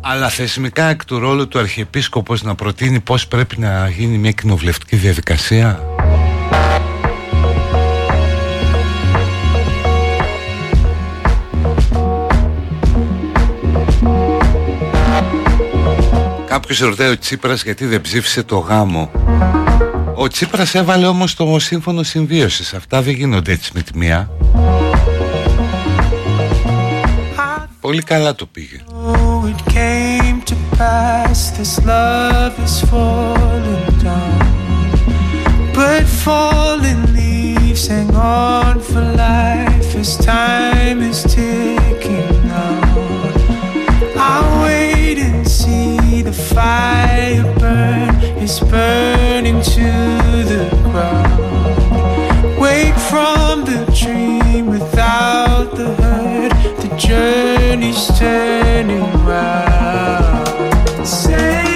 Αλλά 0.00 0.28
θεσμικά 0.28 0.84
εκ 0.84 1.04
του 1.04 1.18
ρόλου 1.18 1.48
του 1.48 1.58
Αρχιεπίσκοπος 1.58 2.42
να 2.42 2.54
προτείνει 2.54 3.00
πώς 3.00 3.26
πρέπει 3.26 3.60
να 3.60 3.88
γίνει 3.88 4.18
μια 4.18 4.30
κοινοβουλευτική 4.30 4.96
διαδικασία 4.96 5.93
Κάποιος 16.66 16.88
ρωτάει 16.88 17.10
ο 17.10 17.18
Τσίπρας 17.18 17.62
γιατί 17.62 17.86
δεν 17.86 18.00
ψήφισε 18.00 18.42
το 18.42 18.58
γάμο. 18.58 19.10
Ο 20.14 20.28
Τσίπρας 20.28 20.74
έβαλε 20.74 21.06
όμως 21.06 21.34
το 21.34 21.58
σύμφωνο 21.58 22.02
συμβίωσης. 22.02 22.74
Αυτά 22.74 23.02
δεν 23.02 23.14
γίνονται 23.14 23.52
έτσι 23.52 23.70
με 23.74 23.82
τη 23.82 23.98
μία. 23.98 24.30
Πολύ 27.80 28.02
καλά 28.02 28.34
το 28.34 28.46
πήγε. 28.46 28.80
But 35.76 36.04
fire 46.54 47.42
burn, 47.58 48.14
it's 48.42 48.60
burning 48.60 49.60
to 49.60 49.90
the 50.52 50.68
ground. 50.84 51.42
Wake 52.58 52.98
from 53.10 53.64
the 53.64 53.84
dream 54.00 54.66
without 54.66 55.74
the 55.76 55.92
hurt, 56.02 56.52
the 56.80 56.96
journey's 56.96 58.06
turning 58.18 59.02
round. 59.24 60.46
Save 61.06 61.73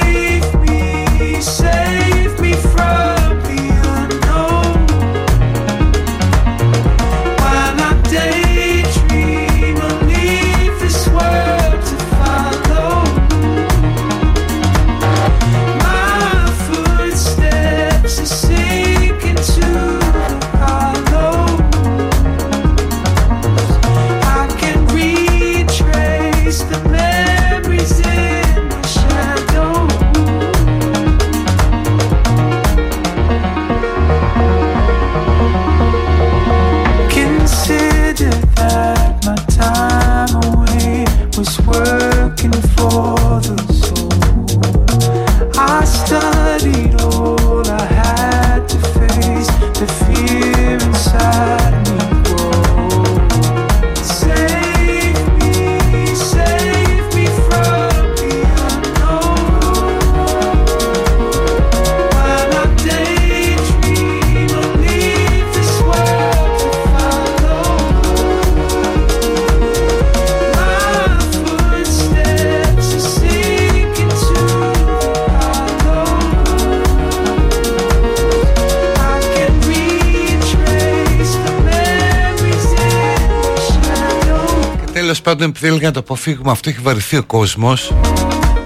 πάντων 85.39 85.55
επειδή 85.57 85.67
έλεγα 85.67 85.87
να 85.87 85.93
το 85.93 86.01
αποφύγουμε 86.01 86.51
αυτό 86.51 86.69
έχει 86.69 86.79
βαρεθεί 86.83 87.17
ο 87.17 87.25
κόσμος. 87.25 87.93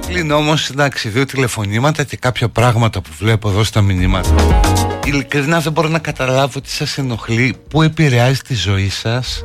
Πλην 0.07 0.31
όμως 0.31 0.69
εντάξει 0.69 1.09
δύο 1.09 1.25
τηλεφωνήματα 1.25 2.05
και 2.05 2.17
κάποια 2.17 2.49
πράγματα 2.49 3.01
που 3.01 3.11
βλέπω 3.19 3.49
εδώ 3.49 3.65
στα 3.65 3.81
μηνύματα. 3.81 4.31
Ειλικρινά 5.05 5.61
δεν 5.61 5.73
μπορώ 5.73 5.89
να 5.89 5.99
καταλάβω 5.99 6.61
τι 6.61 6.71
σας 6.71 6.99
ενοχλεί 6.99 7.57
Πού 7.69 7.83
επηρεάζει 7.83 8.39
τη 8.39 8.55
ζωή 8.55 8.89
σας. 8.89 9.45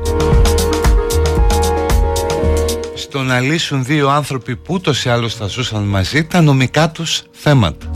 Στο 2.96 3.24
να 3.24 3.40
λύσουν 3.40 3.84
δύο 3.84 4.10
άνθρωποι 4.10 4.56
που 4.56 4.74
ούτως 4.74 5.06
ή 5.06 5.10
άλλως 5.10 5.36
θα 5.36 5.46
ζούσαν 5.46 5.84
μαζί 5.84 6.24
Τα 6.24 6.42
νομικά 6.42 6.90
τους 6.90 7.24
θέματα. 7.32 7.92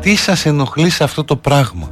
Τι 0.00 0.16
σας 0.16 0.46
ενοχλεί 0.46 0.90
σε 0.90 1.04
αυτό 1.04 1.24
το 1.24 1.36
πράγμα; 1.36 1.88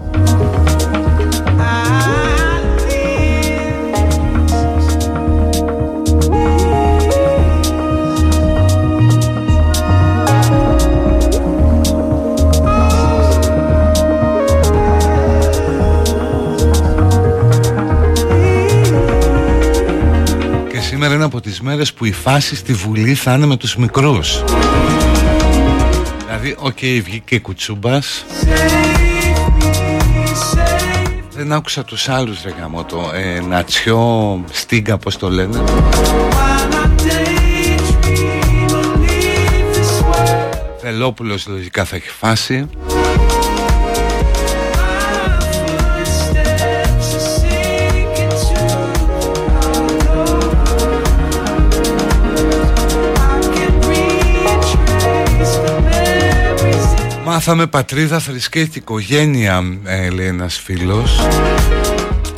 Είναι 21.19 21.27
από 21.27 21.41
τις 21.41 21.61
μέρες 21.61 21.93
που 21.93 22.05
η 22.05 22.13
φάση 22.13 22.57
στη 22.57 22.73
Βουλή 22.73 23.15
θα 23.15 23.35
είναι 23.35 23.47
με 23.47 23.57
τους 23.57 23.77
μικρούς. 23.77 24.45
Δηλαδή, 26.27 26.57
οκ, 26.59 26.79
βγήκε 27.03 27.35
η 27.35 27.41
Κουτσούμπας. 27.41 28.25
Δεν 31.31 31.53
άκουσα 31.53 31.85
τους 31.85 32.09
άλλους 32.09 32.43
ρε 32.43 32.51
γαμώτο 32.61 33.11
ε, 33.15 33.41
Νατσιό, 33.41 34.45
Στίγκα, 34.51 34.99
πώς 34.99 35.17
το 35.17 35.31
λένε. 35.31 35.63
Βελόπουλος 40.83 41.47
λογικά 41.47 41.85
θα 41.85 41.97
έχει 41.97 42.09
φάση 42.09 42.69
Μάθαμε 57.39 57.67
πατρίδα, 57.67 58.19
θρησκεία 58.19 58.65
και 58.65 58.79
οικογένεια, 58.79 59.63
ε, 59.85 60.11
λέει 60.11 60.27
ένας 60.27 60.59
φίλος. 60.59 61.19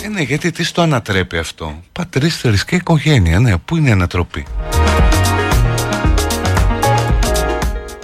Ε, 0.05 0.09
ναι, 0.09 0.21
γιατί 0.21 0.51
τι 0.51 0.65
στο 0.65 0.83
ανατρέπει 0.83 1.39
αυτό; 1.39 1.83
Πατρίδα, 1.93 2.35
θρησκεία, 2.35 2.79
οικογένεια, 2.79 3.39
ναι, 3.39 3.57
πού 3.57 3.77
είναι 3.77 3.89
η 3.89 3.93
ανατροπή; 3.93 4.45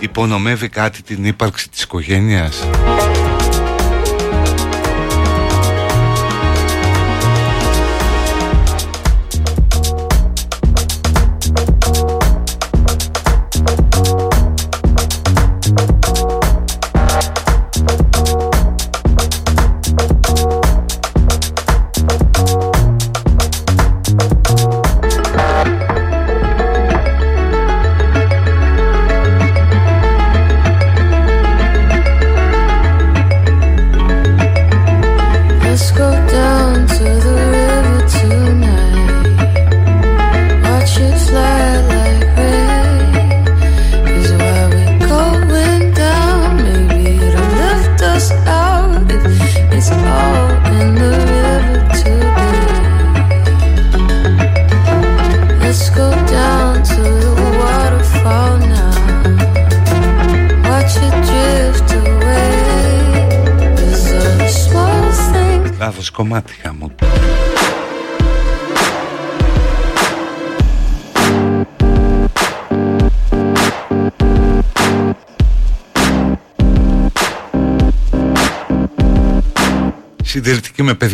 Υπονομεύει 0.01 0.68
κάτι 0.68 1.03
την 1.03 1.24
ύπαρξη 1.24 1.68
της 1.68 1.82
οικογένειας; 1.82 2.68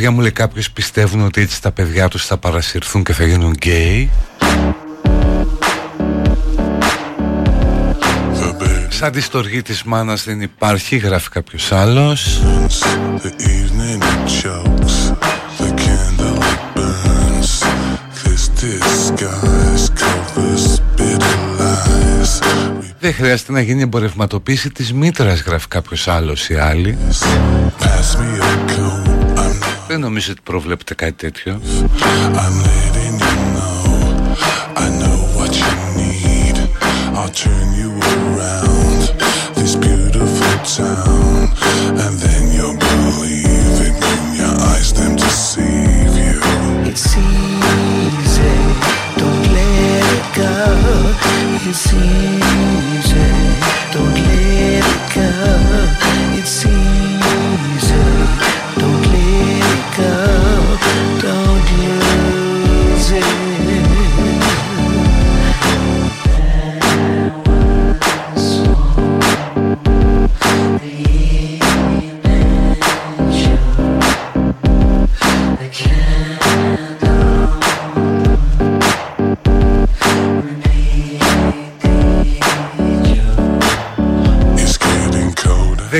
Παιδιά 0.02 0.16
μου 0.16 0.22
λέει 0.22 0.32
κάποιος 0.32 0.70
πιστεύουν 0.70 1.24
ότι 1.24 1.40
έτσι 1.40 1.62
τα 1.62 1.70
παιδιά 1.70 2.08
τους 2.08 2.26
θα 2.26 2.36
παρασυρθούν 2.36 3.02
και 3.04 3.12
θα 3.12 3.24
γίνουν 3.24 3.52
γκέι. 3.52 4.10
Σαν 8.88 9.12
τη 9.12 9.20
στοργή 9.20 9.62
της 9.62 9.82
μάνας 9.82 10.24
δεν 10.24 10.40
υπάρχει, 10.40 10.96
γράφει 10.96 11.28
κάποιος 11.28 11.72
άλλος. 11.72 12.42
Δεν 23.00 23.14
χρειάζεται 23.14 23.52
να 23.52 23.60
γίνει 23.60 23.82
εμπορευματοποίηση 23.82 24.70
της 24.70 24.92
μήτρας 24.92 25.40
γράφει 25.40 25.68
κάποιος 25.68 26.08
άλλος 26.08 26.48
ή 26.48 26.54
άλλη. 26.54 26.98
Δεν 27.78 29.11
νομίζω 30.01 30.31
ότι 30.31 30.41
προβλέπετε 30.43 30.93
κάτι 30.95 31.13
τέτοιο 31.13 31.61
I'll 37.19 37.33
turn 37.33 37.69
you 37.81 37.89
around 38.13 39.01
this 39.57 39.73
beautiful 39.75 40.55
town 40.77 41.49
and 42.03 42.13
then 42.23 42.43
you'll 42.55 42.79
believe 42.89 43.75
it 43.87 43.95
when 44.03 44.23
your 44.41 44.55
eyes 44.71 44.89
them 44.97 45.13
deceive 45.15 46.13
you. 46.25 46.37
It's 46.89 47.07
easy, 47.17 48.55
don't 49.21 49.45
let 49.57 50.05
it 50.19 50.27
go. 50.41 50.55
It's 51.69 51.85
easy, 51.93 53.29
don't 53.93 54.17
let 54.29 54.83
it 54.95 55.03
go. 55.17 55.31
It's 56.39 56.57
easy, 56.65 57.00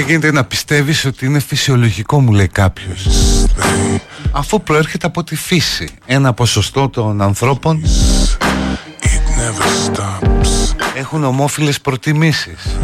Γίνεται 0.02 0.32
να 0.32 0.44
πιστεύεις 0.44 1.04
ότι 1.04 1.26
είναι 1.26 1.38
φυσιολογικό 1.38 2.20
μου 2.20 2.32
λέει 2.32 2.48
κάποιος. 2.48 3.06
Αφού 4.30 4.62
προέρχεται 4.62 5.06
από 5.06 5.24
τη 5.24 5.36
φύση 5.36 5.88
Ένα 6.06 6.32
ποσοστό 6.32 6.88
των 6.88 7.22
ανθρώπων 7.22 7.82
Έχουν 10.94 11.24
ομόφυλες 11.24 11.80
προτιμήσεις. 11.80 12.76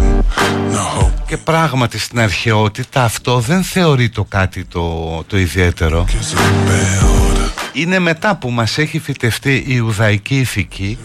Και 1.26 1.36
πράγματι 1.36 1.98
στην 1.98 2.20
αρχαιότητα 2.20 3.04
αυτό 3.04 3.38
δεν 3.38 3.62
θεωρεί 3.62 4.08
το 4.08 4.24
κάτι 4.24 4.64
το, 4.64 5.24
το 5.26 5.38
ιδιαίτερο. 5.38 6.04
Είναι 7.72 7.98
μετά 7.98 8.36
που 8.36 8.50
μας 8.50 8.78
έχει 8.78 8.98
φυτευτεί 8.98 9.54
η 9.54 9.64
Ιουδαϊκή 9.66 10.38
ηθική 10.38 10.98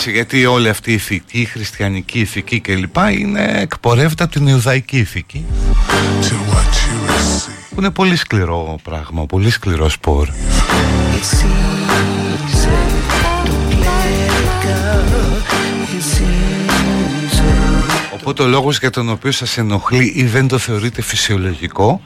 έτσι, 0.00 0.12
γιατί 0.12 0.46
όλη 0.46 0.68
αυτή 0.68 0.90
η 0.90 0.94
ηθική, 0.94 1.40
η 1.40 1.44
χριστιανική 1.44 2.20
ηθική 2.20 2.60
κλπ. 2.60 2.96
είναι 3.18 3.52
εκπορεύεται 3.56 4.22
από 4.22 4.32
την 4.32 4.46
Ιουδαϊκή 4.46 4.98
ηθική. 4.98 5.44
Που 7.68 7.76
είναι 7.78 7.90
πολύ 7.90 8.16
σκληρό 8.16 8.78
πράγμα, 8.82 9.26
πολύ 9.26 9.50
σκληρό 9.50 9.88
σπορ. 9.88 10.28
Οπότε 18.14 18.42
ο 18.42 18.46
λόγος 18.46 18.78
για 18.78 18.90
τον 18.90 19.10
οποίο 19.10 19.30
σας 19.30 19.58
ενοχλεί 19.58 20.12
ή 20.16 20.24
δεν 20.24 20.48
το 20.48 20.58
θεωρείτε 20.58 21.02
φυσιολογικό 21.02 22.00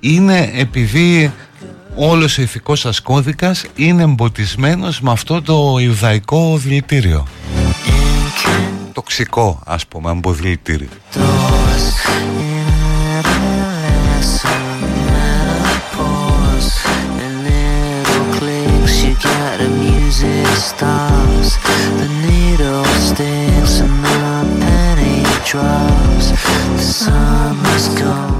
είναι 0.00 0.50
επειδή 0.54 1.32
όλος 1.96 2.38
ο 2.38 2.42
ηθικός 2.42 2.80
σας 2.80 3.00
κώδικας 3.00 3.64
είναι 3.74 4.02
εμποτισμένος 4.02 5.00
με 5.00 5.10
αυτό 5.10 5.42
το 5.42 5.78
Ιουδαϊκό 5.78 6.56
δηλητήριο. 6.58 7.26
Τοξικό 8.92 9.60
ας 9.64 9.86
πούμε 9.86 10.10
εμποδηλητήριο 10.10 10.88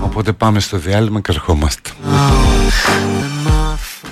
Οπότε 0.02 0.32
πάμε 0.32 0.60
στο 0.60 0.78
διάλειμμα 0.78 1.20
και 1.20 1.32
ερχόμαστε. 1.32 1.90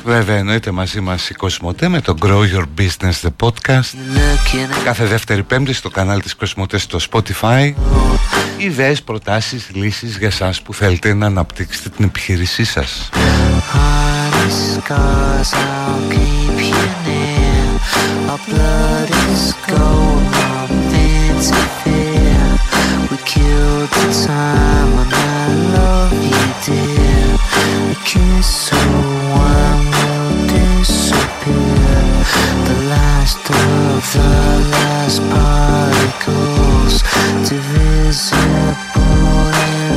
Βέβαια 0.05 0.37
εννοείται 0.37 0.71
μαζί 0.71 1.01
μας 1.01 1.31
η 1.31 1.35
Κοσμοτέ 1.35 1.89
με 1.89 2.01
το 2.01 2.15
Grow 2.23 2.41
Your 2.41 2.65
Business 2.79 3.13
The 3.23 3.31
Podcast. 3.43 3.95
Κάθε 4.85 5.05
δεύτερη 5.05 5.43
πέμπτη 5.43 5.73
στο 5.73 5.91
κανάλι 5.91 6.23
της 6.23 6.35
Κοσμοτέ 6.35 6.79
στο 6.79 6.99
Spotify. 7.11 7.73
Ιδέες, 8.57 9.03
προτάσεις, 9.03 9.71
λύσεις 9.73 10.17
για 10.17 10.31
σας 10.31 10.63
που 10.63 10.75
θέλετε 10.75 11.15
να 11.15 11.27
αναπτύξετε 11.27 11.89
την 11.89 12.05
επιχείρησή 12.05 12.65
σας. 12.65 13.11
We 21.87 21.94
killed 23.25 23.89
the 23.89 24.25
time 24.27 24.99
and 24.99 25.13
I 25.15 25.49
love 25.77 26.13
you 26.13 26.45
dear. 26.65 27.39
A 27.91 27.97
kiss 28.05 28.47
so 28.69 28.77
warm 29.33 29.85
will 29.97 30.33
disappear. 30.47 32.05
The 32.69 32.77
last 32.95 33.41
of 33.51 34.03
the 34.13 34.33
last 34.77 35.21
particles. 35.33 36.95
Divisible, 37.49 38.39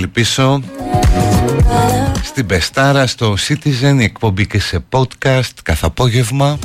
πάλι 0.02 0.14
πίσω. 0.14 0.62
Στην 2.22 2.46
Πεστάρα 2.46 3.06
στο 3.06 3.34
Citizen 3.48 3.96
η 3.98 4.02
εκπομπή 4.02 4.46
και 4.46 4.60
σε 4.60 4.84
podcast 4.90 5.50
καθ' 5.62 5.84
απόγευμα. 5.84 6.58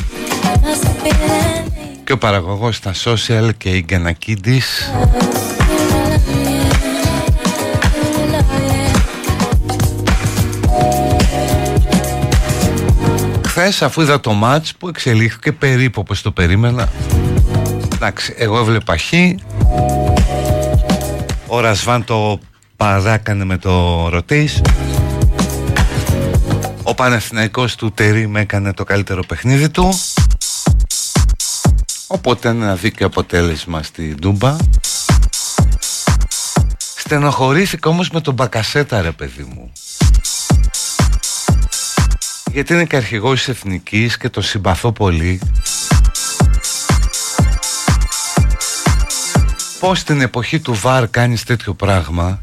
Και 2.03 2.11
ο 2.11 2.17
παραγωγός 2.17 2.75
στα 2.75 2.93
social 3.03 3.49
και 3.57 3.69
η 3.69 3.83
Γκανακίδης 3.87 4.91
Χθες 13.47 13.81
αφού 13.81 14.01
είδα 14.01 14.19
το 14.19 14.33
μάτς 14.33 14.75
που 14.75 14.87
εξελίχθηκε 14.87 15.51
περίπου 15.51 16.01
όπως 16.01 16.21
το 16.21 16.31
περίμενα 16.31 16.89
Εντάξει, 17.93 18.33
εγώ 18.37 18.59
έβλεπα 18.59 18.97
χ 18.97 19.13
Ο 21.47 21.59
Ρασβάν 21.59 22.03
το 22.03 22.39
παράκανε 22.87 23.43
με 23.43 23.57
το 23.57 24.07
Ρωτής. 24.09 24.61
Ο 26.83 26.95
Παναθηναϊκός 26.95 27.75
του 27.75 27.91
Τερίμ 27.91 28.35
έκανε 28.35 28.73
το 28.73 28.83
καλύτερο 28.83 29.23
παιχνίδι 29.23 29.69
του. 29.69 29.99
Οπότε 32.07 32.49
ένα 32.49 32.75
δίκαιο 32.75 33.07
αποτέλεσμα 33.07 33.83
στη 33.83 34.15
Ντούμπα. 34.19 34.55
Στενοχωρήθηκα 36.95 37.89
όμως 37.89 38.09
με 38.09 38.21
τον 38.21 38.33
Μπακασέτα 38.33 39.01
ρε 39.01 39.11
παιδί 39.11 39.43
μου. 39.53 39.71
Γιατί 42.51 42.73
είναι 42.73 42.85
και 42.85 42.95
αρχηγός 42.95 43.37
της 43.37 43.47
Εθνικής 43.47 44.17
και 44.17 44.29
το 44.29 44.41
συμπαθώ 44.41 44.91
πολύ. 44.91 45.41
Πώς 49.79 49.99
στην 49.99 50.21
εποχή 50.21 50.59
του 50.59 50.73
ΒΑΡ 50.73 51.09
κάνεις 51.09 51.43
τέτοιο 51.43 51.73
πράγμα 51.73 52.39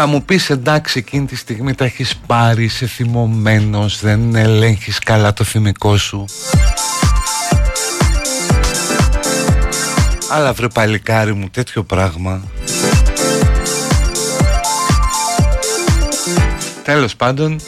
Θα 0.00 0.06
μου 0.06 0.22
πεις 0.22 0.50
εντάξει 0.50 0.98
εκείνη 0.98 1.26
τη 1.26 1.36
στιγμή 1.36 1.74
τα 1.74 1.84
έχεις 1.84 2.16
πάρει, 2.26 2.64
είσαι 2.64 2.86
θυμωμένος, 2.86 4.00
δεν 4.00 4.34
ελέγχεις 4.34 4.98
καλά 4.98 5.32
το 5.32 5.44
θυμικό 5.44 5.96
σου. 5.96 6.24
Αλλά 10.30 10.52
βρε 10.52 10.68
παλικάρι 10.68 11.34
μου 11.34 11.48
τέτοιο 11.50 11.82
πράγμα. 11.82 12.42
Τέλος 16.84 17.16
πάντων, 17.16 17.60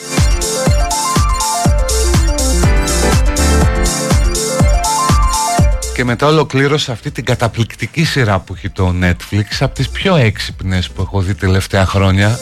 Και 6.01 6.07
μετά 6.07 6.27
ολοκλήρωσα 6.27 6.91
αυτή 6.91 7.11
την 7.11 7.25
καταπληκτική 7.25 8.03
σειρά 8.03 8.39
που 8.39 8.53
έχει 8.53 8.69
το 8.69 8.93
Netflix 9.01 9.43
Από 9.59 9.73
τις 9.73 9.89
πιο 9.89 10.15
έξυπνες 10.15 10.89
που 10.89 11.01
έχω 11.01 11.21
δει 11.21 11.35
τελευταία 11.35 11.85
χρόνια. 11.85 12.39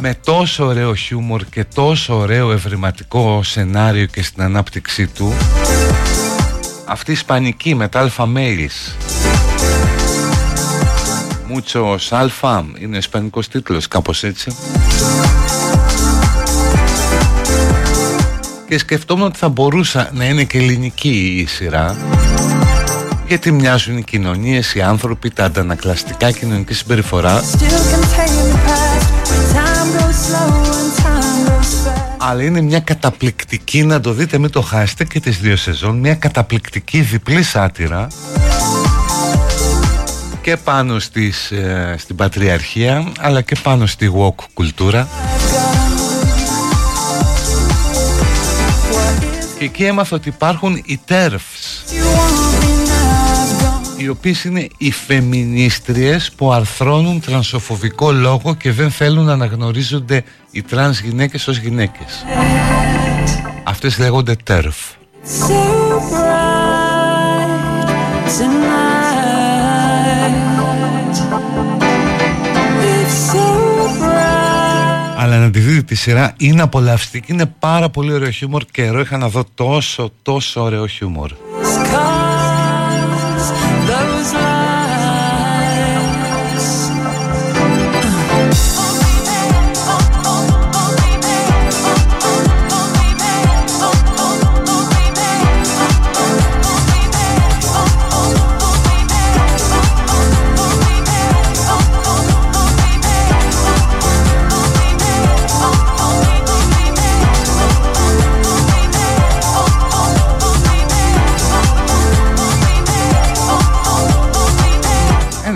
Με 0.00 0.14
τόσο 0.24 0.66
ωραίο 0.66 0.94
χιούμορ 0.94 1.44
και 1.50 1.64
τόσο 1.74 2.16
ωραίο 2.18 2.52
ευρηματικό 2.52 3.42
σενάριο 3.42 4.06
και 4.06 4.22
στην 4.22 4.42
ανάπτυξή 4.42 5.06
του. 5.06 5.34
Αυτή 6.84 7.10
η 7.10 7.14
ισπανική 7.14 7.74
με 7.74 7.88
τα 7.88 8.00
αλφα 8.00 8.28
mails. 8.34 8.94
Μούτσος 11.48 12.12
Αλφα 12.12 12.64
είναι 12.78 12.94
ο 12.94 12.98
ισπανικός 12.98 13.48
τίτλος 13.48 13.88
κάπως 13.88 14.24
έτσι 14.24 14.56
και 18.68 18.78
σκεφτόμουν 18.78 19.26
ότι 19.26 19.38
θα 19.38 19.48
μπορούσα 19.48 20.10
να 20.12 20.24
είναι 20.24 20.44
και 20.44 20.58
ελληνική 20.58 21.36
η 21.40 21.46
σειρά. 21.46 21.96
Γιατί 23.26 23.52
μοιάζουν 23.52 23.96
οι 23.96 24.02
κοινωνίες, 24.02 24.74
οι 24.74 24.82
άνθρωποι, 24.82 25.30
τα 25.30 25.44
αντανακλαστικά 25.44 26.30
κοινωνική 26.30 26.74
συμπεριφορά. 26.74 27.42
Αλλά 32.16 32.42
είναι 32.42 32.60
μια 32.60 32.80
καταπληκτική 32.80 33.82
να 33.82 34.00
το 34.00 34.12
δείτε 34.12 34.38
μην 34.38 34.50
το 34.50 34.60
χάσετε 34.60 35.04
και 35.04 35.20
τις 35.20 35.38
δύο 35.38 35.56
σεζόν 35.56 35.98
μια 35.98 36.14
καταπληκτική 36.14 37.00
διπλή 37.00 37.42
σάτυρα. 37.42 38.06
Και 40.40 40.56
πάνω 40.56 40.98
στις, 40.98 41.50
ε, 41.50 41.94
στην 41.98 42.16
πατριαρχία 42.16 43.12
αλλά 43.20 43.40
και 43.40 43.56
πάνω 43.62 43.86
στη 43.86 44.12
walk 44.18 44.44
κουλτούρα 44.54 45.08
εκεί 49.66 49.84
έμαθα 49.84 50.16
ότι 50.16 50.28
υπάρχουν 50.28 50.82
οι 50.84 51.00
TERFs 51.08 51.94
οι 53.96 54.08
οποίες 54.08 54.44
είναι 54.44 54.68
οι 54.76 54.90
φεμινίστριες 54.90 56.32
που 56.36 56.52
αρθρώνουν 56.52 57.20
τρανσοφοβικό 57.20 58.12
λόγο 58.12 58.54
και 58.54 58.72
δεν 58.72 58.90
θέλουν 58.90 59.24
να 59.24 59.32
αναγνωρίζονται 59.32 60.24
οι 60.50 60.62
τρανς 60.62 61.00
γυναίκες 61.00 61.48
ως 61.48 61.58
γυναίκες. 61.58 62.24
Αυτές 63.64 63.98
λέγονται 63.98 64.36
TERF 64.46 64.96
αλλά 68.40 68.85
να 75.46 75.52
τη 75.52 75.58
δείτε 75.58 75.82
τη 75.82 75.94
σειρά 75.94 76.34
είναι 76.36 76.62
απολαυστική, 76.62 77.32
είναι 77.32 77.46
πάρα 77.58 77.88
πολύ 77.88 78.12
ωραίο 78.12 78.30
χιούμορ 78.30 78.62
και 78.64 78.82
καιρό 78.82 79.00
είχα 79.00 79.16
να 79.16 79.28
δω 79.28 79.44
τόσο 79.54 80.12
τόσο 80.22 80.62
ωραίο 80.62 80.86
χιούμορ. 80.86 81.30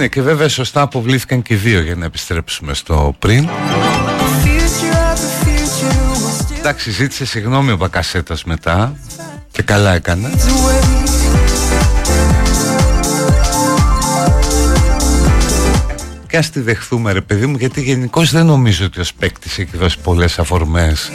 Ναι, 0.01 0.09
και 0.09 0.22
βέβαια 0.22 0.48
σωστά 0.48 0.80
αποβλήθηκαν 0.80 1.42
και 1.42 1.55
οι 1.55 1.57
δύο 1.57 1.80
για 1.80 1.94
να 1.94 2.05
επιστρέψουμε 2.05 2.74
στο 2.74 3.14
πριν. 3.18 3.48
Εντάξει, 6.59 6.90
ζήτησε 6.90 7.26
συγγνώμη 7.26 7.70
ο 7.70 7.76
Μπακασέτας 7.76 8.44
μετά 8.44 8.96
και 9.51 9.62
καλά 9.62 9.94
έκανε. 9.94 10.30
Και 16.28 16.36
ας 16.36 16.51
τη 16.51 16.61
δεχθούμε 16.61 17.12
ρε 17.12 17.20
παιδί 17.20 17.46
μου 17.46 17.57
γιατί 17.59 17.82
γενικώς 17.82 18.30
δεν 18.30 18.46
νομίζω 18.46 18.84
ότι 18.84 19.01
ο 19.01 19.05
παίκτης 19.18 19.59
έχει 19.59 19.76
δώσει 19.76 19.98
πολλές 19.98 20.38
αφορμές 20.38 21.11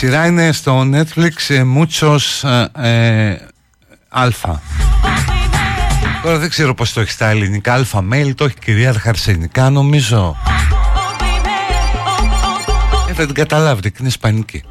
σειρά 0.00 0.26
είναι 0.26 0.52
στο 0.52 0.80
Netflix 0.92 1.32
ε, 1.48 1.62
Muchos 1.76 2.48
ε, 2.74 3.30
ε, 3.30 3.38
Αλφα. 4.08 4.62
Τώρα 6.22 6.38
δεν 6.38 6.48
ξέρω 6.48 6.74
πως 6.74 6.92
το 6.92 7.00
έχει 7.00 7.10
στα 7.10 7.28
ελληνικά 7.28 7.72
Αλφα 7.72 8.04
Mail 8.12 8.34
το 8.34 8.44
έχει 8.44 8.54
κυρίαρχα 8.64 9.08
αρσενικά 9.08 9.70
νομίζω. 9.70 10.36
Ε, 13.08 13.12
θα 13.12 13.26
την 13.26 13.34
καταλάβετε 13.34 13.88
και 13.88 13.96
είναι 13.98 14.08
ισπανική. 14.08 14.62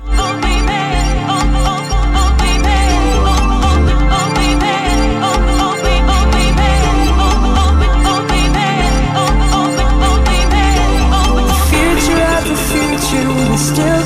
Still 13.69 13.75
contain 13.75 13.77
tonight 13.77 13.95
the 13.95 13.98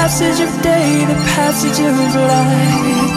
passage 0.00 0.40
of 0.40 0.62
day, 0.62 1.04
the 1.06 1.14
passage 1.34 1.80
of 1.80 2.14
light. 2.14 3.08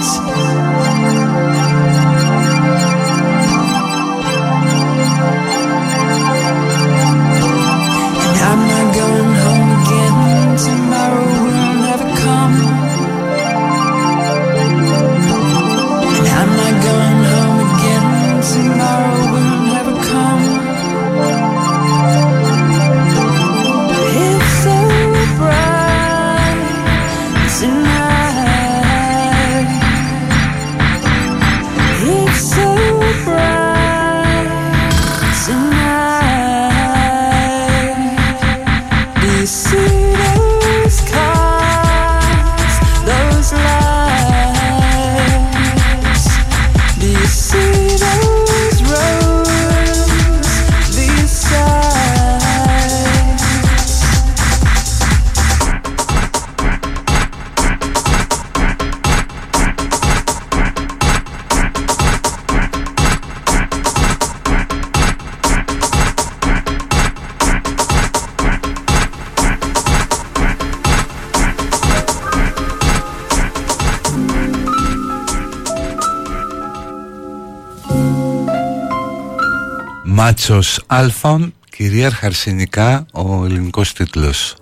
Μάτσος 80.51 80.83
Αλφαν 80.87 81.53
κυρίαρχα 81.69 82.25
αρσενικά 82.25 83.05
ο 83.13 83.45
ελληνικός 83.45 83.93
τίτλος 83.93 84.55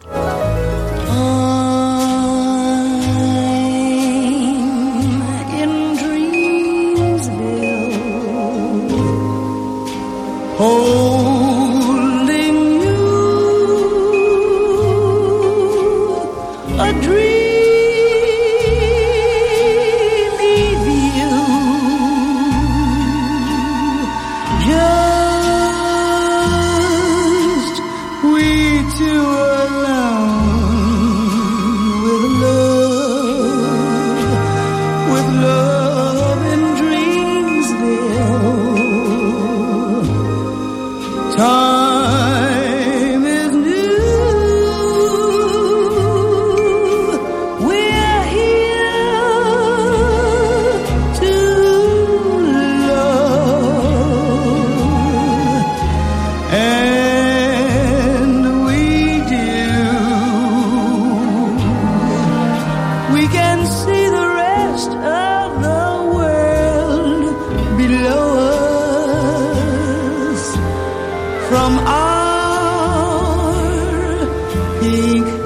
pink 74.79 75.38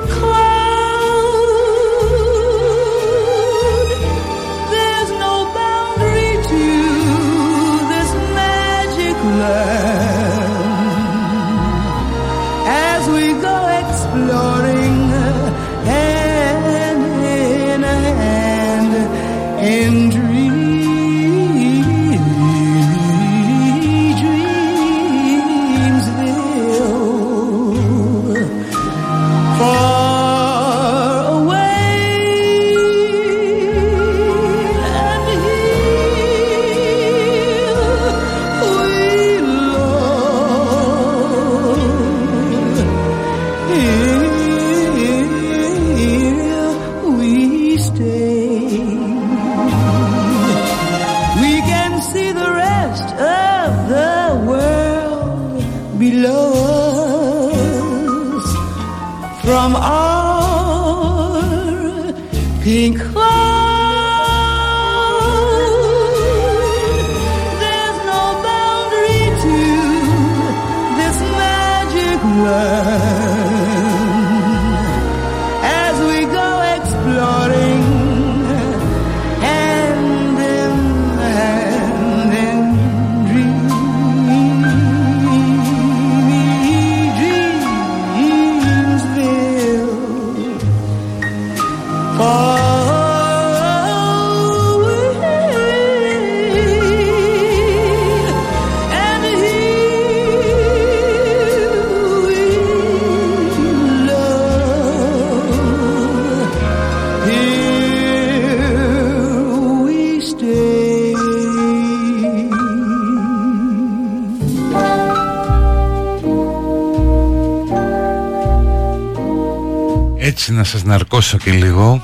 να 120.63 120.69
σας 120.69 120.83
ναρκώσω 120.83 121.37
και 121.37 121.51
λίγο 121.51 122.01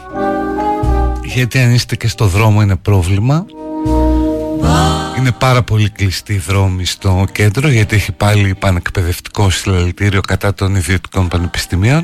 γιατί 1.24 1.60
αν 1.60 1.74
είστε 1.74 1.96
και 1.96 2.08
στο 2.08 2.26
δρόμο 2.26 2.62
είναι 2.62 2.76
πρόβλημα. 2.76 3.46
Είναι 5.18 5.32
πάρα 5.32 5.64
πολύ 5.64 5.90
κλειστή 5.90 6.34
η 6.34 6.38
δρόμη 6.38 6.86
στο 6.86 7.26
κέντρο 7.32 7.68
γιατί 7.68 7.96
έχει 7.96 8.12
πάλι 8.12 8.56
πανεκπαιδευτικό 8.56 9.50
συλλαλητήριο 9.50 10.22
κατά 10.22 10.54
των 10.54 10.76
ιδιωτικών 10.76 11.28
πανεπιστημίων. 11.28 12.04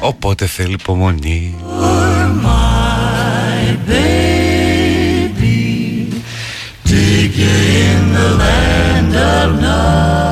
Οπότε 0.00 0.46
θέλει 0.46 0.72
υπομονή. 0.72 1.54
In 7.38 8.12
the 8.14 8.28
land 8.40 9.14
of 9.14 10.25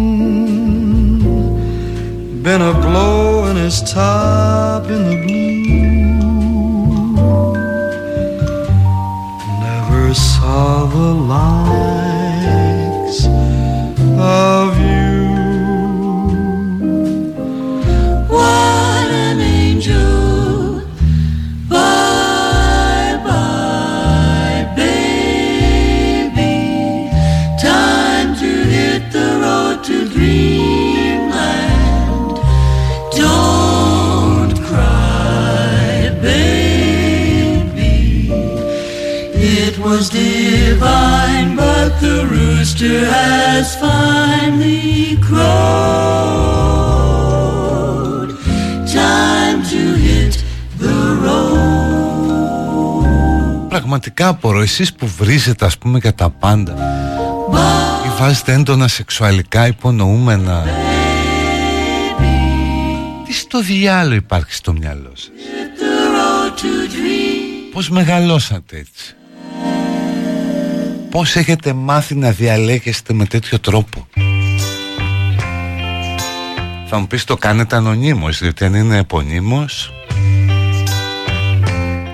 been 2.41 2.61
a 2.61 2.73
blowing 2.73 3.57
his 3.57 3.81
top 3.81 4.85
in 4.85 5.01
the 5.09 5.17
blue. 5.25 5.58
Πραγματικά 54.19 54.47
απορώ 54.47 54.61
εσείς 54.61 54.93
που 54.93 55.07
βρίζετε 55.07 55.65
ας 55.65 55.77
πούμε 55.77 55.99
για 55.99 56.13
τα 56.13 56.29
πάντα 56.29 56.75
ή 58.05 58.09
βάζετε 58.19 58.53
έντονα 58.53 58.87
σεξουαλικά 58.87 59.67
υπονοούμενα; 59.67 60.63
Τι 63.25 63.33
στο 63.33 63.61
διάλογο 63.61 64.15
υπάρχει 64.15 64.53
στο 64.53 64.73
μυαλό 64.73 65.11
σας; 65.13 65.31
Πώς 67.73 67.89
μεγαλώσατε 67.89 68.77
έτσι; 68.77 69.15
Πώς 71.09 71.35
έχετε 71.35 71.73
μάθει 71.73 72.15
να 72.15 72.31
διαλέγεστε 72.31 73.13
με 73.13 73.25
τέτοιο 73.25 73.59
τρόπο; 73.59 74.07
Θα 76.85 76.99
μου 76.99 77.07
πεις 77.07 77.23
το 77.23 77.37
κάνετε 77.37 77.75
ανωνύμως 77.75 78.39
Διότι 78.39 78.65
αν 78.65 78.73
είναι 78.73 78.97
επωνύμως 78.97 79.91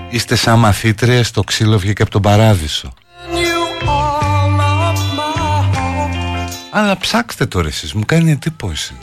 Είστε 0.08 0.34
σαν 0.34 0.58
μαθήτρια 0.58 1.24
στο 1.24 1.42
ξύλο 1.42 1.78
βγήκε 1.78 2.02
από 2.02 2.10
τον 2.10 2.22
παράδεισο. 2.22 2.92
Αλλά 6.70 6.96
ψάξτε 6.96 7.46
το 7.46 7.60
ρε 7.60 7.68
εσείς, 7.68 7.92
μου 7.92 8.04
κάνει 8.04 8.30
εντύπωση 8.30 8.94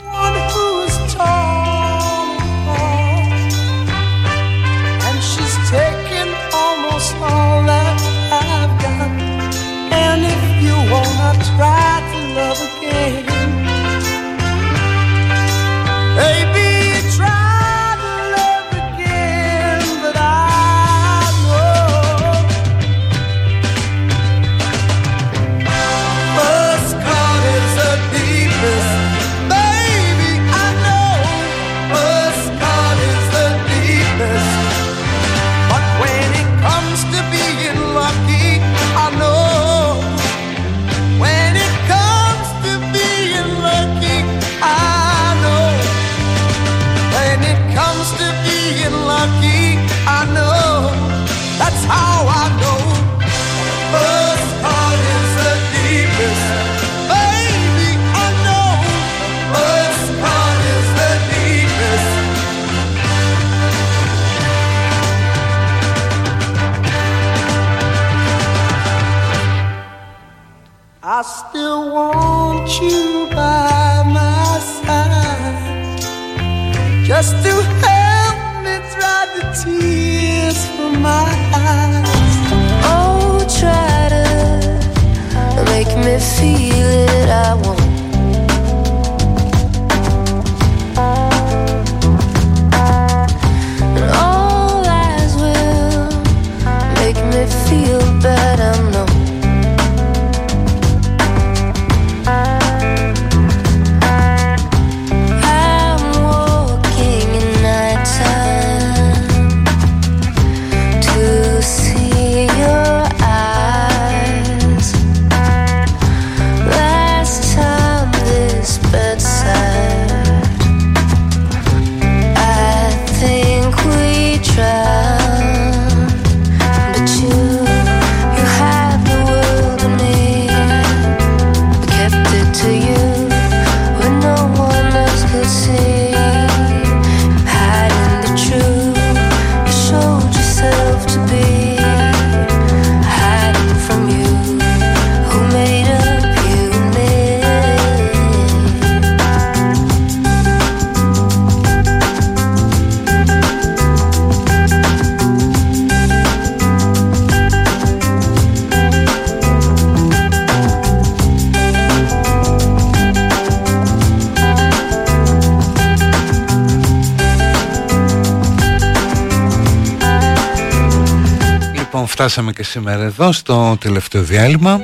φτάσαμε 172.28 172.52
και 172.52 172.62
σήμερα 172.62 173.02
εδώ 173.02 173.32
στο 173.32 173.76
τελευταίο 173.80 174.22
διάλειμμα. 174.22 174.80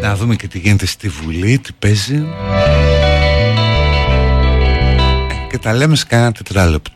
Να 0.00 0.16
δούμε 0.16 0.36
και 0.36 0.48
τι 0.48 0.58
γίνεται 0.58 0.86
στη 0.86 1.08
Βουλή, 1.08 1.58
τι 1.58 1.72
παίζει. 1.78 2.14
Ε, 2.14 2.22
Και 5.50 5.58
τα 5.58 5.72
λέμε 5.72 5.96
σε 5.96 6.04
κανένα 6.08 6.32
τετράλεπτο 6.32 6.91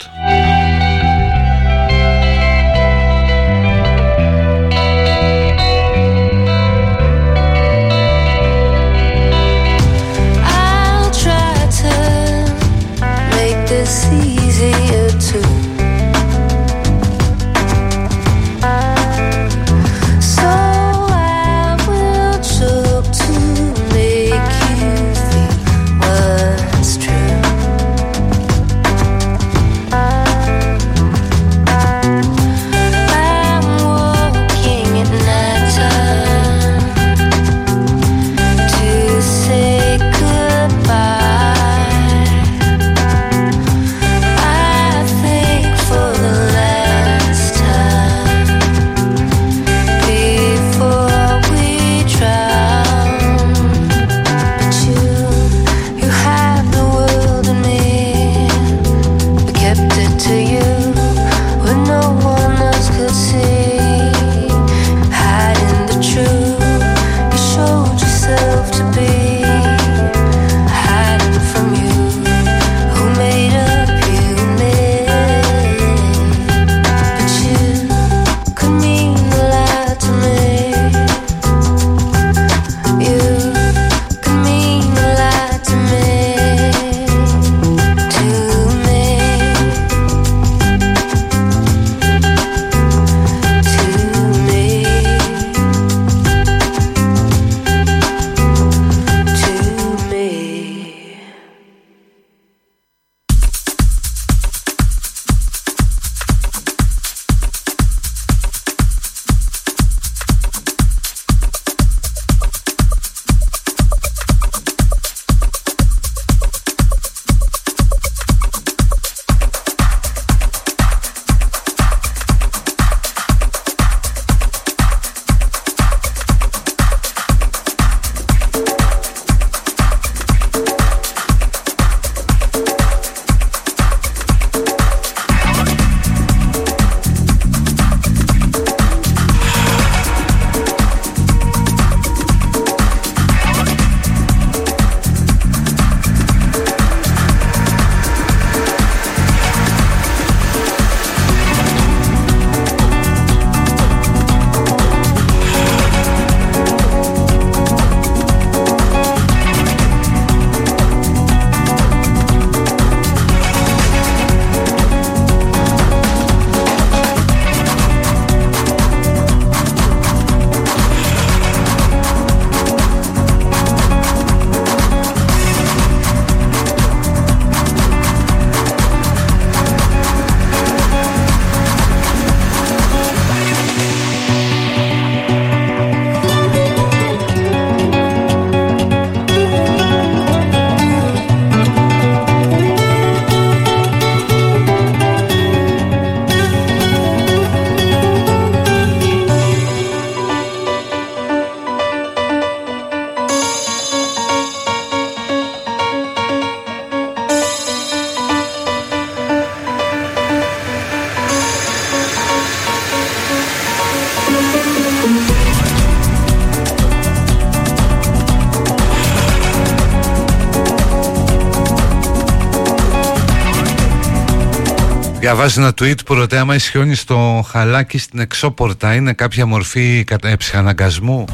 Διαβάζω 225.36 225.60
ένα 225.60 225.74
tweet 225.80 226.04
που 226.06 226.14
ρωτάει 226.14 226.40
άμα 226.40 226.54
ισιώνει 226.54 226.94
στο 226.94 227.44
χαλάκι 227.48 227.98
στην 227.98 228.18
εξώπορτα 228.18 228.94
είναι 228.94 229.12
κάποια 229.12 229.46
μορφή 229.46 230.04
κατα... 230.04 230.36
ψυχαναγκασμού; 230.36 231.24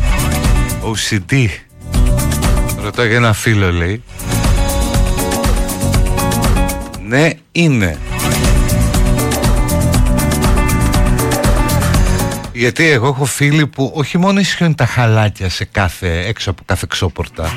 OCD 0.82 1.46
Ρωτάω 2.82 3.06
για 3.06 3.16
ένα 3.16 3.32
φίλο 3.32 3.72
λέει. 3.72 4.02
Ναι 7.08 7.30
είναι 7.52 7.98
Γιατί 12.52 12.88
εγώ 12.88 13.06
έχω 13.06 13.24
φίλοι 13.24 13.66
που 13.66 13.92
όχι 13.94 14.18
μόνο 14.18 14.40
ισχύουν 14.40 14.74
τα 14.74 14.86
χαλάκια 14.86 15.48
σε 15.48 15.64
κάθε, 15.64 16.24
έξω 16.26 16.50
από 16.50 16.62
κάθε 16.66 16.84
εξώπορτα 16.84 17.52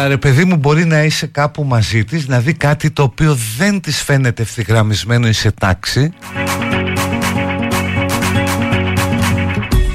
Αλλά 0.00 0.08
ρε 0.08 0.16
παιδί 0.16 0.44
μου 0.44 0.56
μπορεί 0.56 0.84
να 0.84 1.02
είσαι 1.02 1.26
κάπου 1.26 1.64
μαζί 1.64 2.04
της 2.04 2.28
Να 2.28 2.38
δει 2.38 2.52
κάτι 2.52 2.90
το 2.90 3.02
οποίο 3.02 3.38
δεν 3.56 3.80
της 3.80 4.02
φαίνεται 4.02 4.42
ευθυγραμμισμένο 4.42 5.28
ή 5.28 5.32
σε 5.32 5.50
τάξη. 5.50 6.12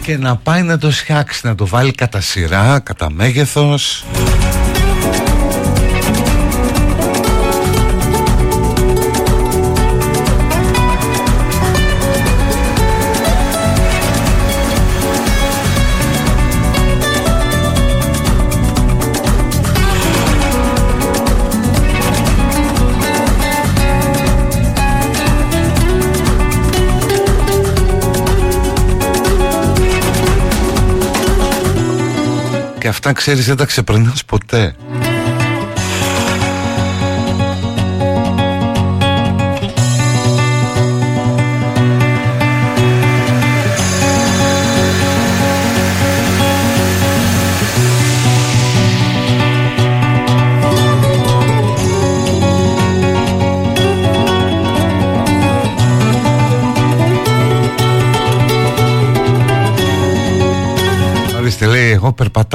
Και 0.02 0.18
να 0.18 0.36
πάει 0.36 0.62
να 0.62 0.78
το 0.78 0.92
σιάξει 0.92 1.48
Να 1.48 1.56
το 1.56 1.68
βάλει 1.68 1.92
κατά 1.92 2.22
σειρά, 2.22 2.80
κατά 2.80 3.12
μέγεθος 3.12 4.06
και 32.86 32.92
αυτά 32.92 33.14
ξέρεις 33.14 33.46
δεν 33.46 33.56
τα 33.56 33.66
ξεπερνάς 33.66 34.26
ποτέ 34.26 34.76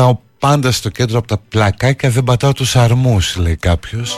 εγώ 0.01 0.09
περπατάω 0.09 0.19
πάντα 0.39 0.73
στο 0.73 0.89
κέντρο 0.89 1.19
από 1.19 1.27
τα 1.29 1.39
πλακάκια 1.49 2.11
δεν 2.11 2.25
πατάω 2.25 2.53
τους 2.53 2.77
αρμούς 2.77 3.37
λέει 3.37 3.57
κάποιος 3.57 4.17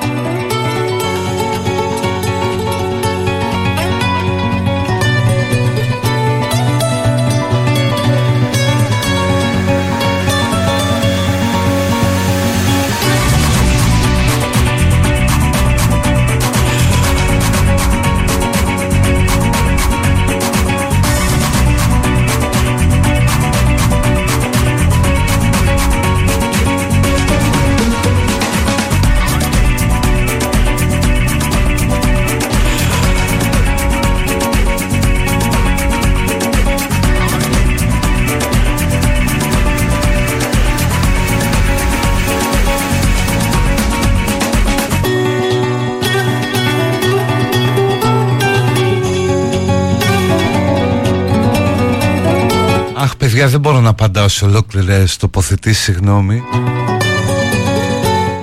παιδιά 53.42 53.60
δεν 53.60 53.70
μπορώ 53.70 53.82
να 53.84 53.90
απαντάω 53.90 54.28
σε 54.28 54.44
ολόκληρες 54.44 55.16
τοποθετήσεις 55.16 55.82
συγγνώμη. 55.82 56.42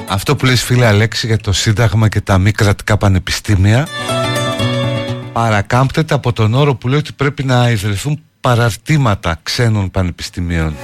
Αυτό 0.10 0.36
που 0.36 0.46
λες 0.46 0.64
φίλε 0.64 0.86
Αλέξη 0.86 1.28
για 1.28 1.38
το 1.38 1.52
Σύνταγμα 1.52 2.08
και 2.08 2.22
τα 2.22 2.38
μη 2.38 2.52
κρατικά 2.52 2.98
πανεπιστήμια 2.98 3.88
παρακάμπτεται 5.34 6.14
από 6.14 6.34
τον 6.34 6.54
όρο 6.54 6.76
που 6.76 6.88
λέει 6.88 7.00
ότι 7.00 7.14
πρέπει 7.14 7.44
να 7.44 7.70
ιδρυθούν 7.70 8.22
παραρτήματα 8.42 9.40
ξένων 9.44 9.92
πανεπιστημίων. 9.92 10.76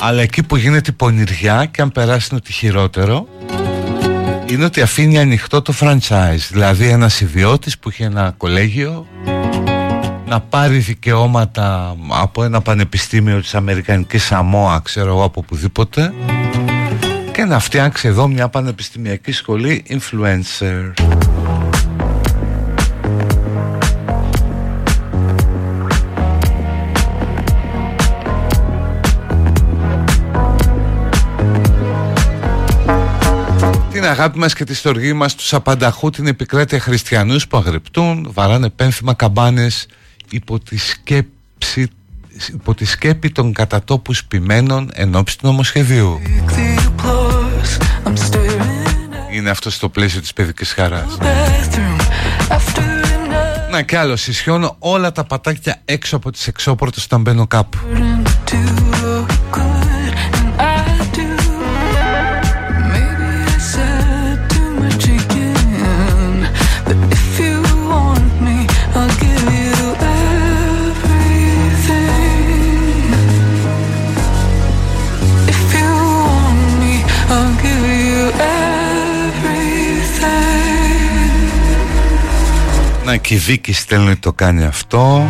Αλλά 0.00 0.22
εκεί 0.22 0.42
που 0.42 0.56
γίνεται 0.56 0.90
η 0.90 0.94
πονηριά 0.94 1.64
και 1.64 1.82
αν 1.82 1.92
περάσει 1.92 2.28
είναι 2.30 2.40
ότι 2.42 2.52
χειρότερο 2.52 3.26
είναι 4.46 4.64
ότι 4.64 4.80
αφήνει 4.80 5.18
ανοιχτό 5.18 5.62
το 5.62 5.74
franchise. 5.80 6.46
Δηλαδή 6.50 6.88
ένας 6.88 7.20
ιδιώτης 7.20 7.78
που 7.78 7.88
έχει 7.88 8.02
ένα 8.02 8.34
κολέγιο 8.36 9.06
να 10.32 10.40
πάρει 10.40 10.78
δικαιώματα 10.78 11.96
από 12.08 12.44
ένα 12.44 12.60
πανεπιστήμιο 12.60 13.40
της 13.40 13.54
Αμερικανικής 13.54 14.24
Σαμόα, 14.24 14.80
ξέρω 14.84 15.08
εγώ 15.08 15.24
από 15.24 15.40
οπουδήποτε 15.40 16.12
και 17.32 17.44
να 17.44 17.58
φτιάξει 17.58 18.08
εδώ 18.08 18.28
μια 18.28 18.48
πανεπιστημιακή 18.48 19.32
σχολή 19.32 19.84
influencer. 19.88 20.92
την 33.92 34.04
αγάπη 34.04 34.38
μας 34.38 34.54
και 34.54 34.64
τη 34.64 34.74
στοργή 34.74 35.12
μας 35.12 35.34
τους 35.34 35.54
απανταχού 35.54 36.10
την 36.10 36.26
επικράτεια 36.26 36.80
χριστιανούς 36.80 37.48
που 37.48 37.56
αγρυπτούν, 37.56 38.30
βαράνε 38.32 38.68
πένθυμα 38.68 39.14
καμπάνες 39.14 39.86
υπό 40.32 40.58
τη 40.58 40.76
σκέψη 40.76 41.90
υπό 42.52 42.74
τη 42.74 42.84
σκέπη 42.84 43.30
των 43.30 43.52
κατατόπους 43.52 44.24
ποιμένων 44.24 44.90
ενώπιση 44.92 45.38
του 45.38 45.46
νομοσχεδίου. 45.46 46.20
Είναι 49.32 49.50
αυτό 49.50 49.70
στο 49.70 49.88
πλαίσιο 49.88 50.20
της 50.20 50.32
παιδικής 50.32 50.72
χαράς. 50.72 51.16
Να 53.70 53.82
κι 53.82 53.96
άλλο, 53.96 54.16
συσιώνω 54.16 54.76
όλα 54.78 55.12
τα 55.12 55.24
πατάκια 55.24 55.80
έξω 55.84 56.16
από 56.16 56.30
τις 56.30 56.46
εξώπορτες 56.46 57.04
όταν 57.04 57.20
μπαίνω 57.20 57.46
κάπου. 57.46 57.78
Να 83.12 83.18
και 83.18 83.34
η 83.34 83.38
Βίκη 83.38 83.72
στέλνει 83.72 84.16
το 84.16 84.32
κάνει 84.32 84.64
αυτό. 84.64 85.26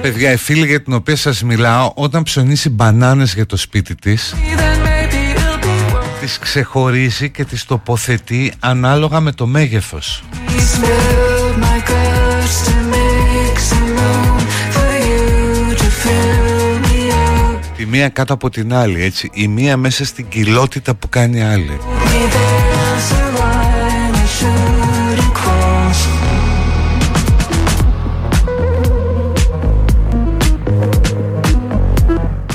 Παιδιά, 0.00 0.32
η 0.32 0.36
φίλη 0.36 0.66
για 0.66 0.82
την 0.82 0.92
οποία 0.92 1.16
σας 1.16 1.42
μιλάω 1.42 1.92
Όταν 1.94 2.22
ψωνίσει 2.22 2.68
μπανάνες 2.68 3.34
για 3.34 3.46
το 3.46 3.56
σπίτι 3.56 3.94
της 3.94 4.34
Τις 6.20 6.38
ξεχωρίζει 6.38 7.30
και 7.30 7.44
τις 7.44 7.64
τοποθετεί 7.64 8.52
Ανάλογα 8.58 9.20
με 9.20 9.32
το 9.32 9.46
μέγεθος 9.46 10.22
τη 17.78 17.86
μία 17.86 18.08
κάτω 18.08 18.32
από 18.32 18.50
την 18.50 18.74
άλλη 18.74 19.02
έτσι. 19.02 19.30
Η 19.32 19.48
μία 19.48 19.76
μέσα 19.76 20.04
στην 20.04 20.28
κοιλότητα 20.28 20.94
που 20.94 21.08
κάνει 21.08 21.42
άλλη. 21.42 21.78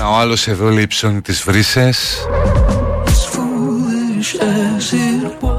Ο 0.01 0.15
άλλος 0.19 0.47
εδώ 0.47 0.69
λέει 0.69 0.87
ψώνει 0.87 1.21
τις 1.21 1.43
βρύσες. 1.43 2.27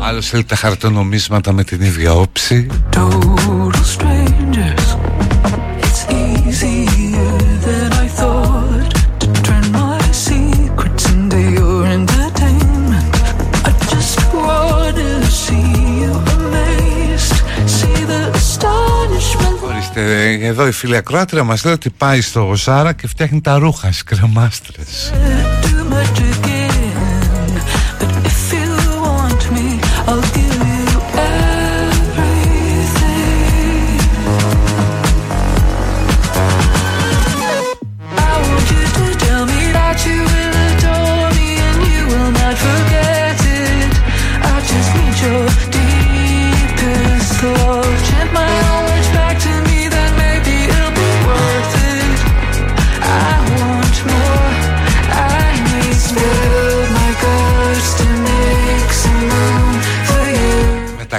Άλλος 0.01 0.28
θέλει 0.28 0.45
τα 0.45 0.57
χαρτονομίσματα 0.57 1.53
με 1.53 1.65
την 1.65 1.81
ίδια 1.81 2.12
όψη 2.12 2.66
εδώ 19.96 20.66
η 20.66 20.72
φίλη 20.72 20.96
Ακροάτρια 20.96 21.44
μας 21.44 21.64
λέει 21.64 21.74
ότι 21.74 21.90
πάει 21.90 22.20
στο 22.20 22.40
Γοσάρα 22.40 22.92
και 22.92 23.06
φτιάχνει 23.06 23.40
τα 23.40 23.58
ρούχα 23.58 23.92
στις 23.92 24.02
κρεμάστρες 24.02 25.12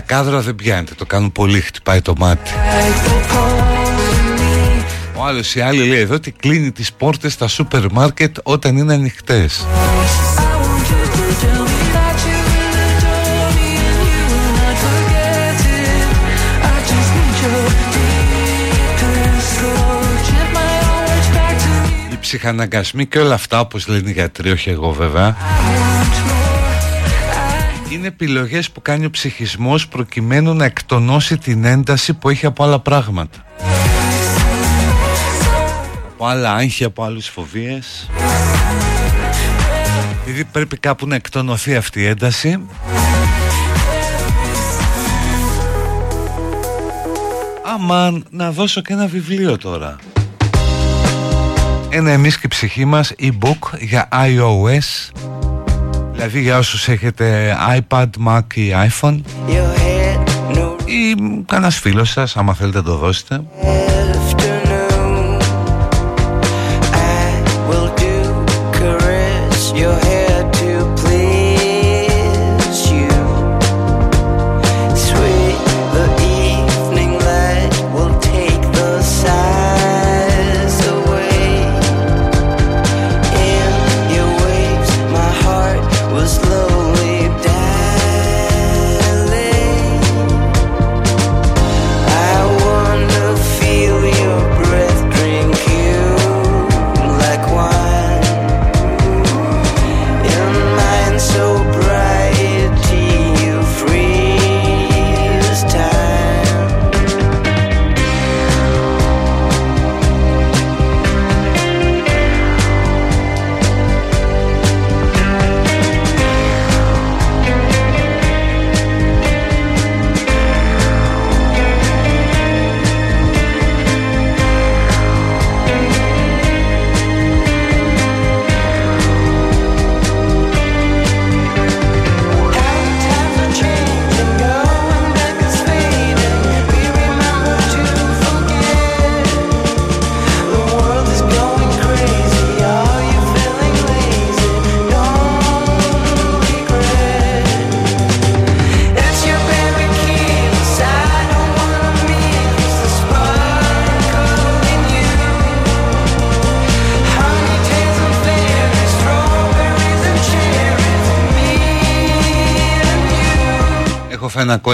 κάδρα 0.06 0.42
δεν 0.42 0.56
πιάνεται, 0.56 0.94
το 0.94 1.06
κάνουν 1.06 1.32
πολύ, 1.32 1.62
χτυπάει 1.62 2.02
το 2.02 2.14
μάτι. 2.18 2.52
Ο 5.18 5.24
άλλος 5.24 5.56
η 5.56 5.62
άλλη 5.62 5.88
λέει 5.88 6.00
εδώ 6.00 6.16
ότι 6.16 6.32
κλείνει 6.32 6.72
τις 6.72 6.94
πόρτες 6.94 7.34
στα 7.34 7.48
σούπερ 7.48 7.92
μάρκετ 7.92 8.38
όταν 8.44 8.78
είναι 8.78 8.94
ανοιχτές. 8.94 9.66
Οι 22.12 22.18
ψυχαναγκασμοί 22.20 23.06
και 23.06 23.20
όλα 23.20 23.34
αυτά 23.34 23.60
όπως 23.60 23.88
λένε 23.88 24.10
οι 24.10 24.14
γιατροί, 24.14 24.52
όχι 24.52 24.70
εγώ 24.70 24.92
βέβαια 24.92 25.36
είναι 28.06 28.14
επιλογές 28.14 28.72
που 28.72 28.82
κάνει 28.82 29.06
ο 29.06 29.10
ψυχισμός 29.10 29.88
προκειμένου 29.88 30.54
να 30.54 30.66
εκτονώσει 30.66 31.38
την 31.38 31.66
ένταση 31.66 32.14
που 32.14 32.30
έχει 32.30 32.46
από 32.46 32.64
άλλα 32.64 32.80
πράγματα. 32.80 33.46
Από 36.12 36.26
άλλα 36.26 36.54
άγχη, 36.54 36.84
από 36.84 37.04
άλλες 37.04 37.30
φοβίες. 37.30 38.10
Επειδή 40.22 40.44
πρέπει 40.44 40.78
κάπου 40.78 41.08
να 41.08 41.16
εκτονωθεί 41.16 41.76
αυτή 41.76 42.02
η 42.02 42.06
ένταση. 42.06 42.60
Αμάν, 47.76 48.26
να 48.30 48.52
δώσω 48.52 48.82
και 48.82 48.94
ένα 48.94 49.08
βιβλίο 49.08 49.58
τώρα. 49.58 49.96
Ένα 51.90 52.12
εμείς 52.12 52.36
και 52.36 52.46
η 52.46 52.50
ψυχή 52.50 52.86
μας 52.86 53.14
e-book 53.20 53.78
για 53.80 54.08
iOS 54.12 55.10
Δηλαδή 56.26 56.44
για 56.44 56.58
όσους 56.58 56.88
έχετε 56.88 57.58
iPad, 57.78 58.10
Mac 58.28 58.54
ή 58.54 58.72
iPhone 58.90 59.20
ή 60.86 61.16
κανένας 61.46 61.80
φίλος 61.80 62.10
σας, 62.10 62.38
άμα 62.38 62.54
θέλετε 62.54 62.78
να 62.78 62.84
το 62.84 62.96
δώσετε 62.96 63.44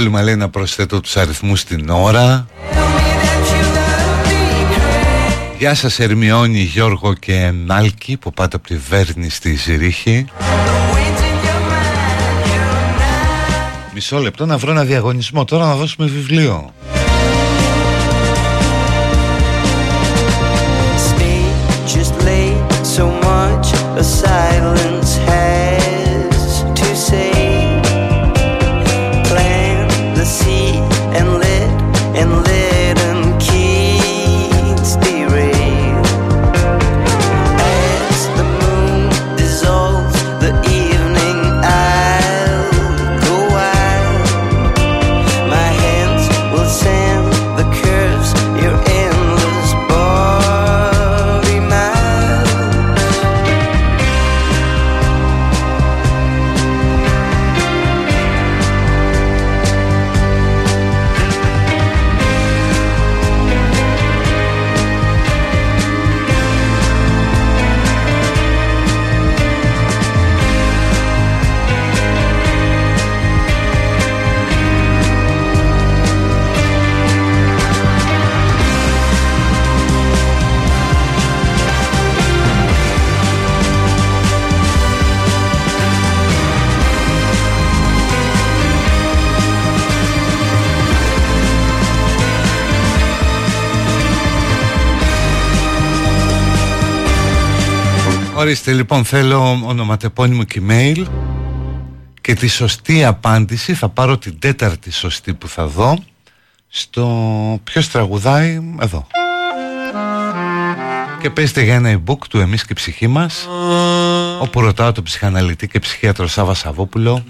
ένα 0.02 0.10
κόλλημα 0.10 0.22
λέει 0.22 0.36
να 0.36 0.50
προσθέτω 0.50 1.02
τους 1.02 1.18
αριθμούς 1.18 1.60
στην 1.60 1.90
ώρα. 1.90 2.46
Γεια 5.58 5.76
σας 5.76 6.00
Ερμιόνι, 6.00 6.60
Γιώργο 6.60 7.14
και 7.14 7.52
Νάλκη 7.66 8.18
που 8.18 8.34
πάτε 8.34 8.56
από 8.56 8.68
τη 8.68 8.78
Βέρνη 8.78 9.30
στη 9.30 9.56
Ζηρίχη. 9.56 10.26
Μισό 13.94 14.18
λεπτό 14.18 14.46
να 14.46 14.58
βρω 14.58 14.72
ένα 14.72 14.84
διαγωνισμό. 14.84 15.46
Τώρα 15.46 15.66
να 15.66 15.76
δώσουμε 15.76 16.08
βιβλίο 16.08 16.74
Ορίστε 98.42 98.74
λοιπόν 98.74 99.06
θέλω 99.06 99.62
ονοματεπώνυμο 99.66 100.44
και 100.44 100.62
email 100.68 101.06
και 102.22 102.34
τη 102.34 102.48
σωστή 102.48 103.06
απάντηση. 103.06 103.74
Θα 103.74 103.90
πάρω 103.90 104.18
την 104.18 104.40
τέταρτη 104.40 104.92
σωστή 104.92 105.34
που 105.34 105.48
θα 105.48 105.68
δω 105.68 105.98
στο 106.68 107.60
ποιος 107.64 107.90
τραγουδάει 107.90 108.60
εδώ 108.82 109.08
και 111.22 111.30
παίζετε 111.30 111.62
για 111.62 111.76
ένα 111.76 111.92
e-book 111.92 112.18
του 112.30 112.40
«Εμείς 112.40 112.62
και 112.62 112.68
η 112.72 112.76
ψυχή 112.76 113.08
μας» 113.08 113.48
όπου 114.42 114.62
ρωτάω 114.62 114.92
τον 114.92 115.04
ψυχαναλυτή 115.04 115.68
και 115.68 115.80
ψυχίατρο 115.80 116.28
Σάβα 116.28 116.54
Σαββόπουλο 116.54 117.24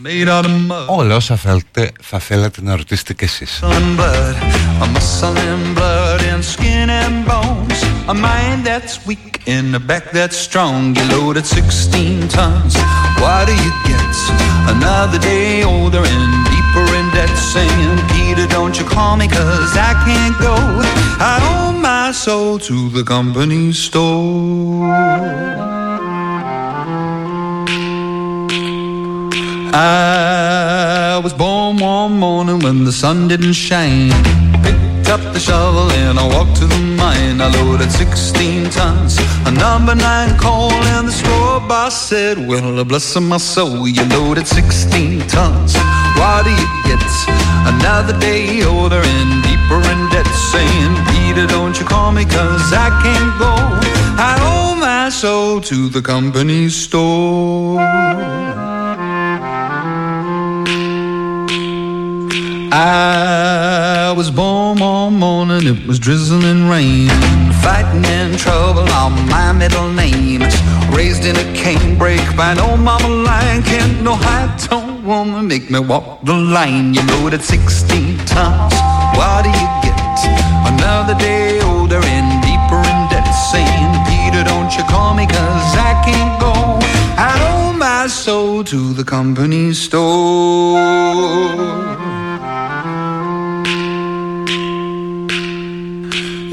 όλα 0.88 1.16
όσα 1.16 1.36
θέλετε, 1.36 1.92
θα 2.02 2.20
θέλατε 2.20 2.62
να 2.62 2.76
ρωτήσετε 2.76 3.14
κι 3.14 3.24
εσείς 3.24 3.60
A 8.14 8.14
mind 8.14 8.62
that's 8.70 8.96
weak 9.10 9.32
in 9.56 9.66
a 9.82 9.84
back 9.90 10.06
that's 10.18 10.38
strong 10.48 10.78
You 10.98 11.06
loaded 11.16 11.46
16 11.46 12.28
tons 12.36 12.74
What 13.22 13.44
do 13.50 13.54
you 13.66 13.72
get? 13.90 14.16
Another 14.76 15.20
day 15.32 15.64
older 15.64 16.04
and 16.14 16.32
deeper 16.52 16.86
in 17.00 17.06
debt 17.16 17.34
Saying, 17.54 17.98
Peter, 18.14 18.46
don't 18.58 18.76
you 18.80 18.86
call 18.96 19.14
me 19.22 19.28
cause 19.38 19.74
I 19.90 19.94
can't 20.08 20.38
go 20.48 20.56
I 21.32 21.34
owe 21.52 21.71
soul 22.14 22.60
to 22.60 22.90
the 22.90 23.04
company 23.04 23.72
store 23.72 24.86
I 29.74 31.22
was 31.24 31.34
born 31.34 31.78
one 31.78 32.20
morning 32.20 32.60
when 32.60 32.84
the 32.84 32.92
sun 32.92 33.30
didn't 33.30 33.54
shine. 33.54 34.12
Picked 34.62 35.08
up 35.10 35.22
the 35.34 35.40
shovel 35.40 35.90
and 35.92 36.20
I 36.20 36.28
walked 36.28 36.58
to 36.58 36.66
the 36.66 36.78
mine. 36.98 37.40
I 37.40 37.48
loaded 37.48 37.90
16 37.90 38.70
tons, 38.72 39.18
a 39.46 39.52
number 39.52 39.96
nine 39.96 40.38
coal, 40.38 40.72
and 40.72 41.08
the 41.08 41.12
store 41.14 41.62
boss 41.62 42.10
said, 42.10 42.38
Well, 42.46 42.84
bless 42.84 43.16
my 43.20 43.38
soul, 43.38 43.88
you 43.88 44.04
loaded 44.06 44.48
16 44.48 45.22
tons. 45.28 45.76
What 46.20 46.44
do 46.44 46.52
you 46.52 46.68
get? 46.84 47.02
Another 47.74 48.18
day 48.20 48.64
older 48.64 49.02
and 49.02 49.44
deeper 49.44 49.80
in 49.92 50.10
debt, 50.10 50.28
saying, 50.52 51.21
Don't 51.34 51.80
you 51.80 51.86
call 51.86 52.12
me, 52.12 52.26
cause 52.26 52.74
I 52.74 52.90
can't 53.02 53.40
go. 53.40 53.54
I 54.20 54.38
owe 54.42 54.76
my 54.76 55.10
soul 55.10 55.62
to 55.62 55.88
the 55.88 56.02
company 56.02 56.68
store. 56.68 57.80
I 62.74 64.14
was 64.16 64.30
born 64.30 64.80
one 64.80 65.18
morning, 65.20 65.66
it 65.66 65.88
was 65.88 66.00
drizzling 66.00 66.68
rain. 66.68 67.08
Fighting 67.64 68.04
in 68.04 68.38
trouble 68.38 68.90
on 68.92 69.14
my 69.30 69.54
middle 69.54 69.90
name. 69.90 70.42
Raised 70.92 71.24
in 71.24 71.38
a 71.38 71.48
canebrake 71.54 72.36
by 72.36 72.52
an 72.52 72.60
old 72.60 72.82
mama 72.82 73.08
lion. 73.08 73.64
Can't 73.64 74.02
no 74.04 74.16
high 74.16 74.54
tone 74.58 75.06
woman 75.06 75.48
make 75.48 75.70
me 75.70 75.80
walk 75.80 76.26
the 76.26 76.34
line. 76.34 76.94
You 76.94 77.04
know 77.04 77.30
that 77.30 77.42
16 77.42 78.18
tons. 78.26 78.74
What 79.16 79.44
do 79.46 79.50
you? 79.50 79.81
Another 80.72 81.16
day 81.16 81.60
older 81.62 82.02
and 82.16 82.30
deeper 82.46 82.82
in 82.92 83.00
debt. 83.12 83.28
Saying, 83.52 83.92
Peter, 84.10 84.44
don't 84.44 84.72
you 84.78 84.84
call 84.94 85.14
me, 85.14 85.26
cause 85.28 85.72
I 85.90 85.92
can't 86.06 86.36
go. 86.40 86.54
I 87.18 87.32
owe 87.52 87.74
my 87.78 88.08
soul 88.08 88.64
to 88.66 88.94
the 88.94 89.04
company 89.04 89.74
store. 89.74 90.80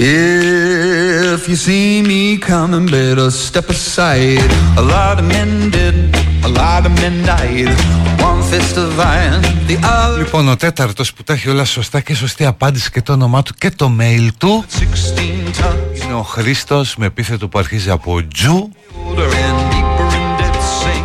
If 0.00 1.48
you 1.48 1.56
see 1.56 2.02
me 2.02 2.38
coming, 2.38 2.86
better 2.86 3.30
step 3.30 3.68
aside. 3.68 4.50
A 4.76 4.82
lot 4.82 5.18
of 5.18 5.26
men 5.26 5.70
did, 5.70 6.14
a 6.44 6.48
lot 6.48 6.86
of 6.86 6.92
men 6.92 7.24
died. 7.24 7.68
One 8.22 8.37
fist 8.50 8.76
of 8.76 8.98
iron, 8.98 9.42
the 9.68 9.76
other. 9.84 10.18
Λοιπόν, 10.18 10.48
ο 10.48 10.56
τέταρτος 10.56 11.12
που 11.12 11.22
τα 11.22 11.32
έχει 11.32 11.48
όλα 11.48 11.64
σωστά 11.64 12.00
και 12.00 12.14
σωστή 12.14 12.44
απάντηση 12.44 12.90
και 12.90 13.02
το 13.02 13.12
όνομά 13.12 13.42
του 13.42 13.54
και 13.58 13.70
το 13.70 13.96
mail 14.00 14.28
του 14.38 14.64
είναι 16.02 16.14
ο 16.14 16.22
Χρήστος 16.22 16.96
με 16.96 17.06
επίθετο 17.06 17.48
που 17.48 17.58
αρχίζει 17.58 17.90
από 17.90 18.26
Τζου. 18.34 18.70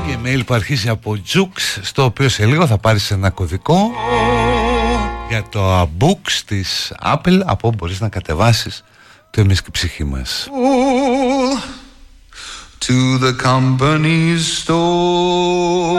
Και 0.08 0.18
mail 0.24 0.42
που 0.46 0.54
αρχίζει 0.54 0.90
από 0.90 1.22
Τζουξ, 1.22 1.80
στο 1.82 2.04
οποίο 2.04 2.30
σε 2.30 2.46
λίγο 2.46 2.68
θα 2.68 2.78
πάρεις 2.78 3.12
ένα 3.12 3.30
κωδικό 3.30 3.92
για 5.30 5.44
το 5.50 5.90
books 6.00 6.42
της 6.46 6.94
Apple 7.04 7.40
από 7.46 7.68
όπου 7.68 7.76
μπορείς 7.78 8.00
να 8.00 8.10
κατεβάσεις 8.10 8.84
το 9.30 9.42
εμείς 9.42 9.62
και 9.62 9.68
η 9.68 9.72
ψυχή 9.72 10.04
μας 10.04 10.50
To 12.88 13.18
the 13.18 13.32
company 13.32 14.38
store 14.40 15.98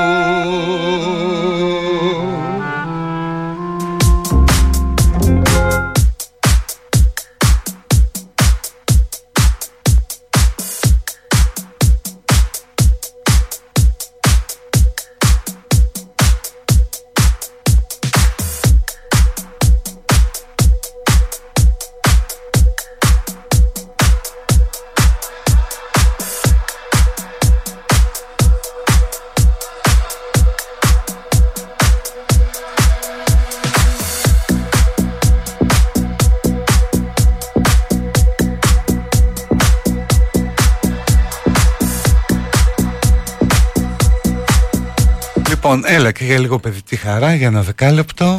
έλα 46.04 46.12
και 46.12 46.24
για 46.24 46.38
λίγο 46.38 46.58
παιδική 46.58 46.96
χαρά 46.96 47.34
για 47.34 47.46
ένα 47.46 47.62
δεκάλεπτο. 47.62 48.36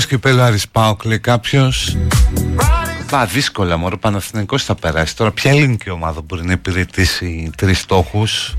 Τελικό 0.00 0.16
κυπέλος 0.16 0.46
Άρης 0.46 0.68
Πάοκ 0.68 1.04
λέει 1.04 1.18
κάποιος. 1.18 1.96
Βα 3.08 3.26
δύσκολα 3.26 3.76
μωρό 3.76 3.98
Παναθηναϊκός 3.98 4.64
θα 4.64 4.74
περάσει. 4.74 5.16
Τώρα 5.16 5.30
ποια 5.30 5.50
ελληνική 5.50 5.90
ομάδα 5.90 6.20
μπορεί 6.20 6.44
να 6.44 6.52
υπηρετήσει 6.52 7.50
τρεις 7.56 7.78
στόχους; 7.78 8.56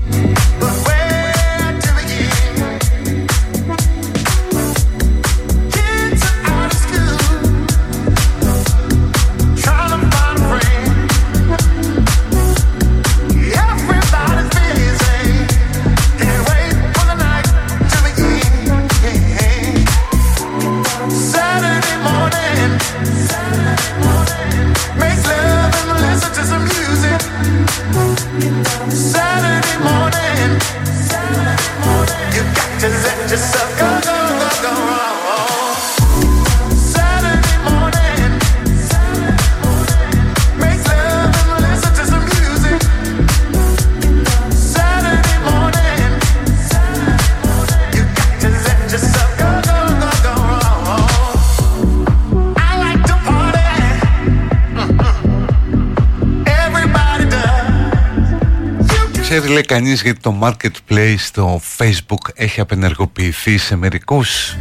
Λέει 59.52 59.62
κανείς 59.62 60.02
γιατί 60.02 60.20
το 60.20 60.38
marketplace 60.42 61.14
στο 61.18 61.60
facebook 61.78 62.28
έχει 62.34 62.60
απενεργοποιηθεί 62.60 63.58
σε 63.58 63.76
μερικούς; 63.76 64.56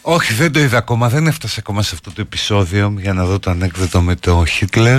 Όχι 0.00 0.34
δεν 0.34 0.52
το 0.52 0.60
είδα 0.60 0.78
ακόμα. 0.78 1.08
Δεν 1.08 1.26
έφτασε 1.26 1.56
ακόμα 1.58 1.82
σε 1.82 1.90
αυτό 1.94 2.10
το 2.10 2.20
επεισόδιο 2.20 2.94
για 2.98 3.12
να 3.12 3.24
δω 3.24 3.38
το 3.38 3.50
ανέκδοτο 3.50 4.00
με 4.00 4.14
το 4.14 4.44
Hitler 4.60 4.98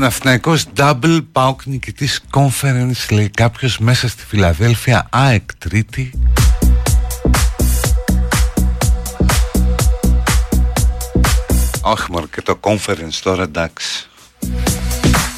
Παναθηναϊκός 0.00 0.66
double 0.76 1.20
pauk 1.32 1.54
νικητής 1.64 2.20
conference 2.30 3.10
λέει 3.10 3.28
κάποιος 3.28 3.78
μέσα 3.78 4.08
στη 4.08 4.24
Φιλαδέλφια 4.26 5.06
ΑΕΚ 5.10 5.54
τρίτη. 5.58 6.10
Όχι 11.80 12.10
μόνο 12.10 12.26
και 12.26 12.42
το 12.42 12.60
conference 12.60 13.18
τώρα 13.22 13.42
εντάξει. 13.42 14.08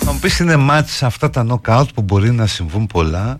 Θα 0.00 0.12
μου 0.12 0.18
πεις 0.18 0.38
είναι 0.38 0.56
μάτς 0.56 1.02
αυτά 1.02 1.30
τα 1.30 1.46
knockout 1.48 1.86
που 1.94 2.02
μπορεί 2.02 2.30
να 2.30 2.46
συμβούν 2.46 2.86
πολλά 2.86 3.38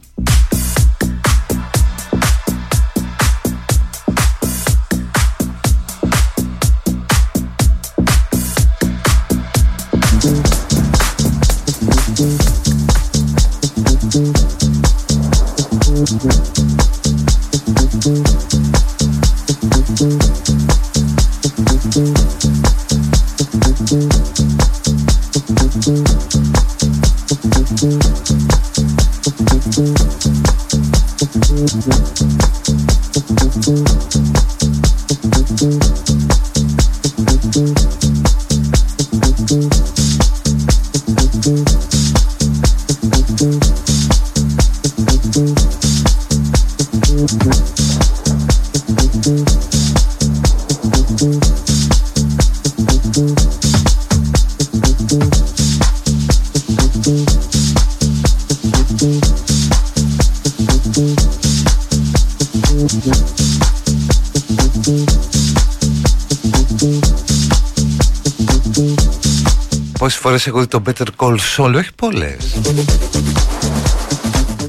Φορές 70.38 70.46
έχω 70.46 70.60
δει 70.60 70.66
το 70.66 70.82
Better 70.86 71.06
Call 71.16 71.36
Saul, 71.56 71.74
όχι 71.76 71.92
πολλές. 71.94 72.60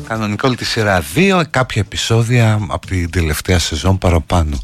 Κανονικό 0.07 0.47
όλη 0.47 0.55
τη 0.55 0.65
σειρά 0.65 1.03
2, 1.15 1.43
κάποια 1.49 1.81
επεισόδια 1.81 2.59
από 2.69 2.87
την 2.87 3.09
τελευταία 3.09 3.59
σεζόν 3.59 3.97
παραπάνω. 3.97 4.57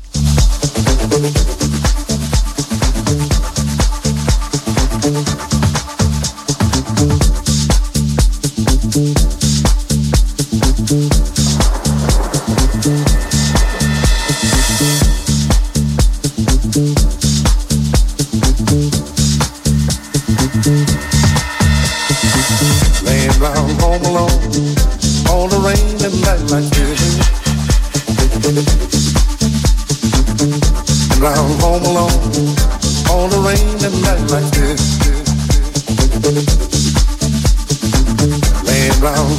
All 31.89 33.27
the 33.27 33.39
rainy 33.39 33.89
like 34.29 34.51
this. 34.51 34.99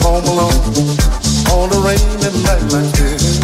Home 0.03 0.25
alone 0.25 0.51
on 1.51 1.71
a 1.71 1.79
rainy 1.87 2.31
night 2.43 2.65
like 2.73 2.91
this. 2.99 3.39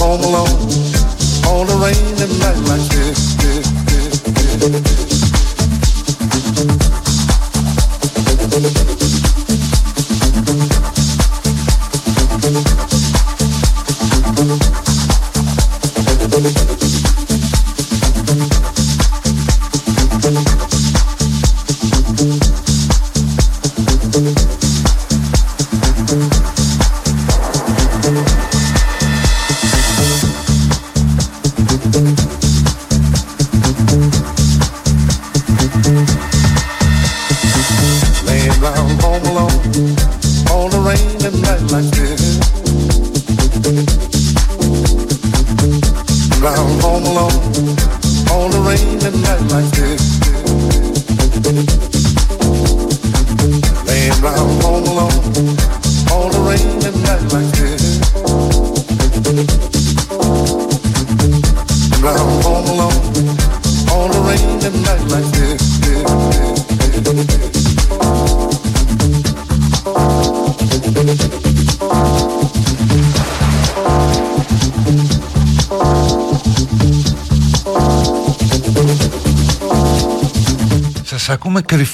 Home 0.00 0.22
alone 0.24 0.58
rainy 1.76 2.26
night 2.40 2.60
like 2.66 2.86
this. 4.90 5.05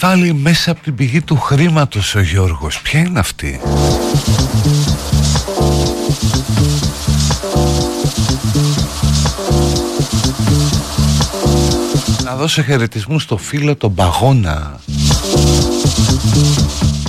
Ακούμε 0.04 0.16
κρυφάλι 0.16 0.34
μέσα 0.34 0.70
από 0.70 0.82
την 0.82 0.94
πηγή 0.94 1.20
του 1.22 1.36
χρήματος 1.36 2.14
ο 2.14 2.20
Γιώργος. 2.20 2.80
Ποια 2.80 3.00
είναι 3.00 3.18
αυτή; 3.18 3.60
Να 12.24 12.34
δώσω 12.34 12.62
χαιρετισμού 12.62 13.18
στο 13.18 13.36
φίλο 13.36 13.76
τον 13.76 13.94
Παγώνα. 13.94 14.80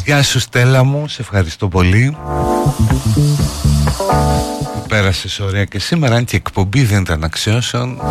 Γεια 0.05 0.23
σου 0.23 0.39
Στέλλα 0.39 0.83
μου, 0.83 1.07
σε 1.07 1.21
ευχαριστώ 1.21 1.67
πολύ. 1.67 2.17
Πέρασες 4.87 5.39
ωραία 5.39 5.65
και 5.65 5.79
σήμερα 5.79 6.15
αν 6.15 6.25
και 6.25 6.35
εκπομπή 6.35 6.83
δεν 6.83 7.01
ήταν 7.01 7.23
αξιώσεων 7.23 8.01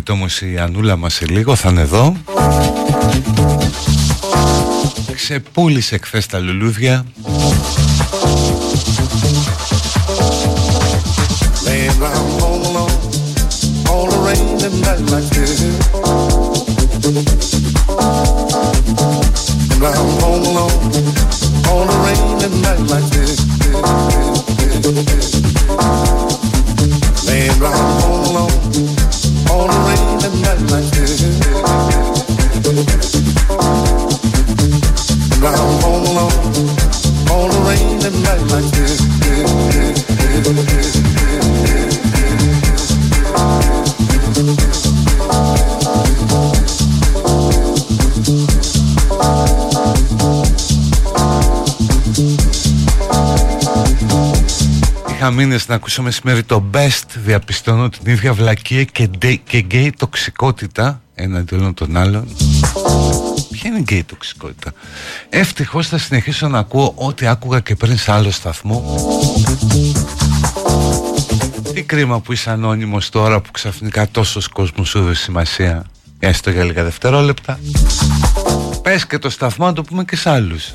Έρχεται 0.00 0.18
όμως 0.18 0.40
η 0.40 0.58
Ανούλα 0.58 0.96
μας 0.96 1.14
σε 1.14 1.26
λίγο, 1.26 1.54
θα 1.54 1.68
είναι 1.68 1.80
εδώ. 1.80 2.16
Ξεπούλησε 5.14 5.98
χθες 6.02 6.26
τα 6.26 6.38
λουλούδια 6.38 7.04
μήνες 55.28 55.68
να 55.68 55.74
ακούσω 55.74 56.02
μεσημέρι 56.02 56.42
το 56.42 56.64
Best 56.74 57.04
διαπιστώνω 57.14 57.88
την 57.88 58.12
ίδια 58.12 58.32
βλακία 58.32 58.84
και, 58.84 59.06
και 59.44 59.58
γκέι 59.58 59.92
τοξικότητα 59.98 61.02
έναντι 61.14 61.54
όλων 61.54 61.74
των 61.74 61.96
άλλων. 61.96 62.28
Ποια 63.50 63.70
είναι 63.70 63.78
η 63.78 63.80
γκέι 63.80 64.04
τοξικότητα; 64.04 64.72
Ευτυχώς 65.28 65.88
θα 65.88 65.98
συνεχίσω 65.98 66.48
να 66.48 66.58
ακούω 66.58 66.92
ό,τι 66.96 67.26
άκουγα 67.26 67.60
και 67.60 67.74
πριν 67.74 67.98
σε 67.98 68.12
άλλο 68.12 68.30
σταθμό. 68.30 68.98
Τι 71.74 71.82
κρίμα 71.82 72.20
που 72.20 72.32
είσαι 72.32 72.50
ανώνυμος 72.50 73.08
τώρα 73.08 73.40
που 73.40 73.50
ξαφνικά 73.50 74.08
τόσος 74.08 74.48
κόσμος 74.48 74.88
σου 74.88 75.02
δώσει 75.02 75.22
σημασία. 75.22 75.84
Έστω 76.18 76.50
για 76.50 76.64
λίγα 76.64 76.84
δευτερόλεπτα. 76.84 77.58
Πες 78.82 79.06
και 79.06 79.18
το 79.18 79.30
σταθμό 79.30 79.66
να 79.66 79.72
το 79.72 79.82
πούμε 79.82 80.04
και 80.04 80.16
σε 80.16 80.30
άλλους 80.30 80.74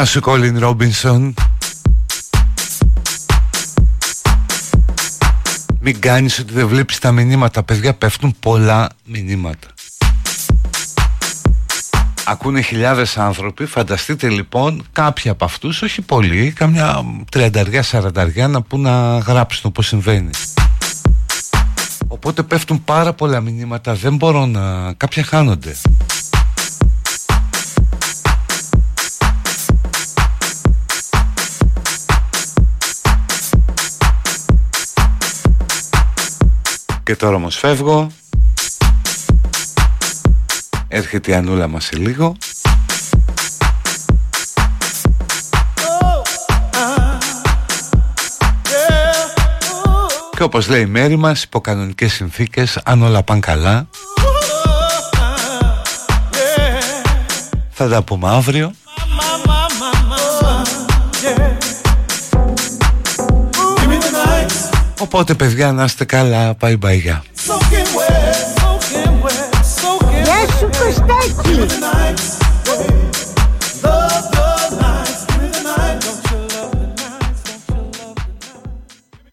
Γεια 0.00 0.08
σου 0.08 0.20
Κόλιν 0.20 0.58
Ρόμπινσον 0.58 1.34
Μην 5.80 6.00
κάνεις 6.00 6.38
ότι 6.38 6.52
δεν 6.52 6.68
βλέπεις 6.68 6.98
τα 6.98 7.12
μηνύματα. 7.12 7.62
Παιδιά 7.62 7.94
πέφτουν 7.94 8.34
πολλά 8.40 8.88
μηνύματα. 9.04 9.68
Ακούνε 12.24 12.60
χιλιάδες 12.60 13.18
άνθρωποι. 13.18 13.66
Φανταστείτε 13.66 14.28
λοιπόν 14.28 14.82
κάποιοι 14.92 15.30
από 15.30 15.44
αυτούς 15.44 15.82
Όχι 15.82 16.02
πολλοί 16.02 16.52
Καμιά 16.52 17.04
τριανταριά 17.30 17.82
σαρανταριά 17.82 18.48
Να 18.48 18.62
πούν 18.62 18.80
να 18.80 19.18
γράψουν 19.18 19.62
όπως 19.64 19.86
συμβαίνει. 19.86 20.30
Οπότε 22.08 22.42
πέφτουν 22.42 22.84
πάρα 22.84 23.12
πολλά 23.12 23.40
μηνύματα. 23.40 23.94
Δεν 23.94 24.16
μπορώ 24.16 24.46
να... 24.46 24.92
Κάποια 24.92 25.24
χάνονται 25.24 25.76
Και 37.10 37.16
τώρα 37.16 37.36
όμως 37.36 37.56
φεύγω. 37.56 38.06
Έρχεται 40.88 41.30
η 41.30 41.34
Ανούλα 41.34 41.68
μας 41.68 41.84
σε 41.84 41.96
λίγο. 41.96 42.36
Και 50.36 50.42
όπως 50.42 50.68
λέει 50.68 50.80
η 50.80 50.86
μέρη 50.86 51.16
μας 51.16 51.42
Υπό 51.42 51.60
κανονικές 51.60 52.12
συνθήκες 52.12 52.80
Αν 52.84 53.02
όλα 53.02 53.22
πάνε 53.22 53.40
καλά 53.40 53.88
Θα 57.70 57.88
τα 57.88 58.02
πούμε 58.02 58.28
αύριο 58.28 58.72
Οπότε 65.00 65.34
παιδιά 65.34 65.72
να 65.72 65.84
είστε 65.84 66.04
καλά. 66.04 66.56
Bye 66.60 66.78
bye 66.78 67.00
Γεια. 67.00 67.24
Σου 70.58 70.70
Κωστάκη 70.78 72.39